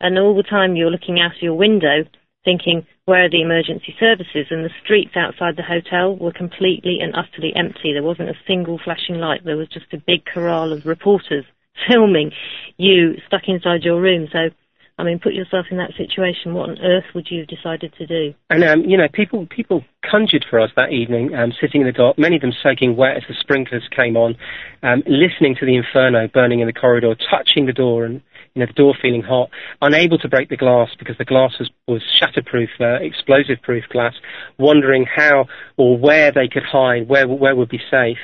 And 0.00 0.18
all 0.18 0.36
the 0.36 0.42
time 0.42 0.76
you're 0.76 0.90
looking 0.90 1.20
out 1.20 1.36
of 1.36 1.42
your 1.42 1.54
window, 1.54 2.04
thinking, 2.44 2.86
where 3.04 3.24
are 3.24 3.30
the 3.30 3.42
emergency 3.42 3.94
services? 3.98 4.46
And 4.50 4.64
the 4.64 4.70
streets 4.82 5.16
outside 5.16 5.56
the 5.56 5.62
hotel 5.62 6.16
were 6.16 6.32
completely 6.32 6.98
and 7.00 7.14
utterly 7.14 7.52
empty. 7.56 7.92
There 7.92 8.02
wasn't 8.02 8.30
a 8.30 8.38
single 8.46 8.78
flashing 8.82 9.16
light. 9.16 9.44
There 9.44 9.56
was 9.56 9.68
just 9.68 9.92
a 9.92 10.02
big 10.06 10.24
corral 10.24 10.72
of 10.72 10.86
reporters 10.86 11.44
filming 11.88 12.32
you 12.76 13.14
stuck 13.26 13.42
inside 13.48 13.82
your 13.82 14.00
room. 14.00 14.28
So 14.32 14.50
I 14.98 15.04
mean, 15.04 15.20
put 15.20 15.32
yourself 15.32 15.66
in 15.70 15.76
that 15.76 15.92
situation. 15.96 16.54
What 16.54 16.70
on 16.70 16.78
earth 16.80 17.04
would 17.14 17.28
you 17.30 17.38
have 17.40 17.48
decided 17.48 17.94
to 17.98 18.06
do? 18.06 18.34
And 18.50 18.64
um, 18.64 18.82
you 18.82 18.96
know, 18.96 19.06
people 19.12 19.46
people 19.46 19.84
conjured 20.02 20.44
for 20.50 20.58
us 20.58 20.70
that 20.74 20.90
evening, 20.90 21.34
um, 21.36 21.52
sitting 21.60 21.82
in 21.82 21.86
the 21.86 21.92
dark, 21.92 22.18
many 22.18 22.34
of 22.34 22.42
them 22.42 22.52
soaking 22.62 22.96
wet 22.96 23.16
as 23.16 23.22
the 23.28 23.34
sprinklers 23.38 23.88
came 23.94 24.16
on, 24.16 24.36
um, 24.82 25.04
listening 25.06 25.54
to 25.60 25.66
the 25.66 25.76
inferno 25.76 26.26
burning 26.26 26.60
in 26.60 26.66
the 26.66 26.72
corridor, 26.72 27.14
touching 27.30 27.66
the 27.66 27.72
door 27.72 28.04
and 28.04 28.22
you 28.54 28.60
know, 28.60 28.66
the 28.66 28.72
door 28.72 28.94
feeling 29.00 29.22
hot, 29.22 29.50
unable 29.82 30.18
to 30.18 30.28
break 30.28 30.48
the 30.48 30.56
glass 30.56 30.88
because 30.98 31.16
the 31.18 31.24
glass 31.24 31.52
was, 31.58 31.70
was 31.86 32.02
shatterproof, 32.20 32.68
uh, 32.80 33.02
explosive-proof 33.02 33.84
glass, 33.90 34.14
wondering 34.58 35.06
how 35.06 35.46
or 35.76 35.96
where 35.96 36.32
they 36.32 36.48
could 36.48 36.64
hide, 36.64 37.08
where 37.08 37.26
where 37.28 37.54
would 37.54 37.68
be 37.68 37.80
safe. 37.90 38.18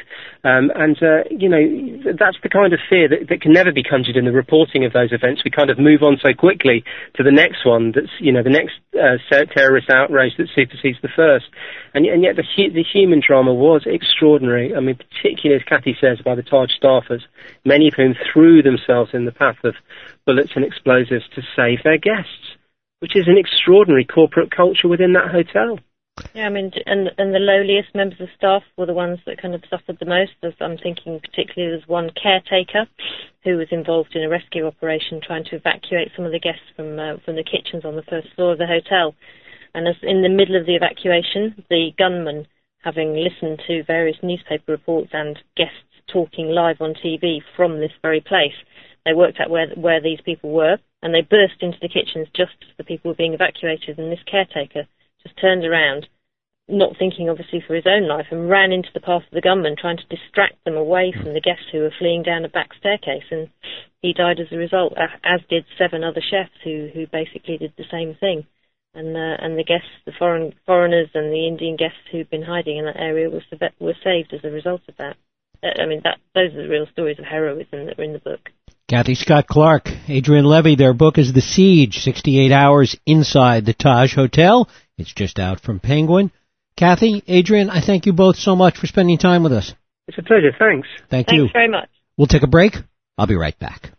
Um, 0.44 0.70
and, 0.74 0.96
uh, 1.02 1.24
you 1.30 1.48
know, 1.48 2.12
that's 2.18 2.37
the 2.42 2.50
kind 2.50 2.72
of 2.72 2.80
fear 2.90 3.08
that, 3.08 3.28
that 3.30 3.40
can 3.40 3.52
never 3.52 3.72
be 3.72 3.82
conjured 3.82 4.16
in 4.16 4.26
the 4.26 4.32
reporting 4.32 4.84
of 4.84 4.92
those 4.92 5.10
events. 5.10 5.42
We 5.42 5.50
kind 5.50 5.70
of 5.70 5.78
move 5.78 6.02
on 6.02 6.18
so 6.20 6.34
quickly 6.34 6.84
to 7.14 7.22
the 7.22 7.32
next 7.32 7.64
one 7.64 7.92
that's, 7.94 8.12
you 8.20 8.30
know, 8.30 8.42
the 8.42 8.50
next 8.50 8.74
uh, 8.92 9.16
terrorist 9.56 9.88
outrage 9.88 10.37
that 10.37 10.48
supersedes 10.54 10.98
the 11.00 11.08
first. 11.16 11.46
And, 11.94 12.04
and 12.04 12.22
yet 12.22 12.37
the, 12.37 12.44
the 12.56 12.84
human 12.84 13.22
drama 13.26 13.54
was 13.54 13.84
extraordinary. 13.87 14.74
I 14.74 14.80
mean, 14.80 14.96
particularly 14.96 15.62
as 15.62 15.66
Cathy 15.66 15.96
says, 15.98 16.18
by 16.22 16.34
the 16.34 16.42
Taj 16.42 16.70
staffers, 16.82 17.22
many 17.64 17.88
of 17.88 17.94
whom 17.94 18.14
threw 18.32 18.62
themselves 18.62 19.10
in 19.14 19.24
the 19.24 19.32
path 19.32 19.56
of 19.64 19.74
bullets 20.26 20.52
and 20.54 20.64
explosives 20.64 21.24
to 21.34 21.42
save 21.56 21.82
their 21.84 21.98
guests, 21.98 22.56
which 23.00 23.16
is 23.16 23.28
an 23.28 23.38
extraordinary 23.38 24.04
corporate 24.04 24.50
culture 24.50 24.88
within 24.88 25.12
that 25.12 25.30
hotel. 25.30 25.78
Yeah, 26.32 26.46
I 26.46 26.48
mean, 26.48 26.70
and 26.87 27.10
and 27.18 27.34
the 27.34 27.40
lowliest 27.40 27.92
members 27.92 28.20
of 28.20 28.28
staff 28.37 28.62
were 28.76 28.87
the 28.87 28.94
ones 28.94 29.18
that 29.26 29.42
kind 29.42 29.54
of 29.54 29.64
suffered 29.68 29.98
the 29.98 30.06
most. 30.06 30.32
As 30.44 30.52
I'm 30.60 30.78
thinking 30.78 31.18
particularly, 31.18 31.74
there's 31.74 31.88
one 31.88 32.10
caretaker 32.10 32.87
who 33.42 33.56
was 33.56 33.66
involved 33.72 34.14
in 34.14 34.22
a 34.22 34.28
rescue 34.28 34.66
operation 34.66 35.20
trying 35.20 35.44
to 35.46 35.56
evacuate 35.56 36.12
some 36.14 36.24
of 36.24 36.30
the 36.30 36.38
guests 36.38 36.70
from 36.76 36.98
uh, 36.98 37.16
from 37.24 37.34
the 37.34 37.42
kitchens 37.42 37.84
on 37.84 37.96
the 37.96 38.06
first 38.08 38.28
floor 38.37 38.52
of 38.52 38.58
the 38.58 38.66
hotel. 38.66 39.14
And 39.74 39.88
as 39.88 39.96
in 40.02 40.22
the 40.22 40.28
middle 40.28 40.54
of 40.54 40.66
the 40.66 40.76
evacuation, 40.76 41.64
the 41.68 41.90
gunman, 41.98 42.46
having 42.78 43.14
listened 43.14 43.60
to 43.66 43.82
various 43.82 44.18
newspaper 44.22 44.70
reports 44.70 45.10
and 45.12 45.37
guests 45.56 45.90
talking 46.06 46.48
live 46.48 46.80
on 46.80 46.94
TV 46.94 47.40
from 47.56 47.80
this 47.80 47.92
very 48.02 48.20
place, 48.20 48.54
they 49.04 49.12
worked 49.12 49.40
out 49.40 49.50
where 49.50 49.68
where 49.76 50.00
these 50.00 50.20
people 50.24 50.50
were, 50.50 50.78
and 51.02 51.14
they 51.14 51.20
burst 51.20 51.60
into 51.60 51.78
the 51.80 51.88
kitchens 51.88 52.28
just 52.34 52.56
as 52.62 52.76
the 52.76 52.84
people 52.84 53.10
were 53.10 53.16
being 53.16 53.34
evacuated. 53.34 53.98
And 53.98 54.10
this 54.10 54.24
caretaker 54.30 54.86
just 55.22 55.40
turned 55.40 55.64
around, 55.64 56.08
not 56.68 56.96
thinking 56.98 57.28
obviously 57.28 57.60
for 57.66 57.74
his 57.74 57.86
own 57.86 58.08
life, 58.08 58.26
and 58.30 58.48
ran 58.48 58.72
into 58.72 58.88
the 58.94 59.00
path 59.00 59.22
of 59.22 59.32
the 59.32 59.42
gunmen, 59.44 59.76
trying 59.78 59.98
to 59.98 60.16
distract 60.16 60.64
them 60.64 60.76
away 60.76 61.12
from 61.12 61.34
the 61.34 61.40
guests 61.40 61.68
who 61.70 61.80
were 61.80 61.94
fleeing 61.98 62.22
down 62.22 62.44
a 62.44 62.48
back 62.48 62.70
staircase. 62.78 63.28
And 63.30 63.50
he 64.00 64.12
died 64.12 64.40
as 64.40 64.52
a 64.52 64.56
result, 64.56 64.94
as 65.24 65.40
did 65.48 65.64
seven 65.78 66.02
other 66.02 66.22
chefs 66.22 66.56
who 66.64 66.88
who 66.94 67.06
basically 67.06 67.58
did 67.58 67.74
the 67.76 67.88
same 67.90 68.16
thing. 68.18 68.46
And 68.94 69.16
uh, 69.16 69.36
and 69.40 69.58
the 69.58 69.64
guests, 69.64 69.90
the 70.06 70.12
foreign 70.18 70.54
foreigners 70.64 71.08
and 71.14 71.32
the 71.32 71.46
Indian 71.46 71.76
guests 71.76 72.08
who'd 72.10 72.30
been 72.30 72.42
hiding 72.42 72.78
in 72.78 72.84
that 72.86 72.96
area 72.96 73.28
were 73.28 73.42
were 73.80 73.96
saved 74.02 74.32
as 74.32 74.44
a 74.44 74.50
result 74.50 74.82
of 74.88 74.96
that. 74.96 75.16
Uh, 75.62 75.82
I 75.82 75.86
mean, 75.86 76.00
that 76.04 76.18
those 76.34 76.54
are 76.54 76.62
the 76.62 76.68
real 76.68 76.86
stories 76.92 77.18
of 77.18 77.24
heroism 77.24 77.86
that 77.86 77.98
were 77.98 78.04
in 78.04 78.12
the 78.12 78.18
book. 78.18 78.50
Cathy 78.94 79.16
Scott 79.16 79.48
Clark, 79.48 79.88
Adrian 80.07 80.44
Levy, 80.44 80.76
their 80.76 80.94
book 80.94 81.18
is 81.18 81.33
The 81.33 81.40
Siege, 81.40 81.98
68 81.98 82.52
Hours 82.52 82.96
Inside 83.04 83.66
the 83.66 83.74
Taj 83.74 84.14
Hotel. 84.14 84.68
It's 84.96 85.12
just 85.12 85.40
out 85.40 85.59
from 85.59 85.80
Penguin. 85.80 86.30
Cathy, 86.76 87.20
Adrian, 87.26 87.70
I 87.70 87.80
thank 87.80 88.07
you 88.07 88.12
both 88.12 88.37
so 88.37 88.54
much 88.54 88.78
for 88.78 88.87
spending 88.87 89.18
time 89.18 89.42
with 89.42 89.52
us. 89.52 89.74
It's 90.07 90.16
a 90.16 90.22
pleasure. 90.22 90.52
Thanks. 90.57 90.87
Thank 91.11 91.26
Thanks 91.26 91.33
you. 91.33 91.48
very 91.52 91.68
much. 91.68 91.88
We'll 92.16 92.28
take 92.28 92.44
a 92.44 92.46
break. 92.46 92.74
I'll 93.18 93.26
be 93.26 93.35
right 93.35 93.59
back. 93.59 93.94